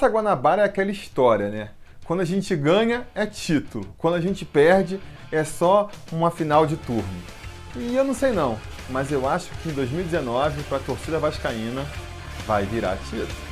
Taça 0.00 0.10
Guanabara 0.14 0.62
é 0.62 0.64
aquela 0.64 0.90
história, 0.90 1.50
né? 1.50 1.68
Quando 2.06 2.20
a 2.20 2.24
gente 2.24 2.56
ganha, 2.56 3.06
é 3.14 3.26
título. 3.26 3.86
Quando 3.98 4.14
a 4.14 4.20
gente 4.20 4.46
perde, 4.46 4.98
é 5.30 5.44
só 5.44 5.90
uma 6.10 6.30
final 6.30 6.64
de 6.64 6.78
turno. 6.78 7.04
E 7.76 7.94
eu 7.94 8.02
não 8.02 8.14
sei 8.14 8.32
não, 8.32 8.58
mas 8.88 9.12
eu 9.12 9.28
acho 9.28 9.50
que 9.62 9.68
em 9.68 9.72
2019, 9.72 10.62
para 10.62 10.78
a 10.78 10.80
torcida 10.80 11.18
vascaína, 11.18 11.84
vai 12.46 12.64
virar 12.64 12.96
título. 13.10 13.49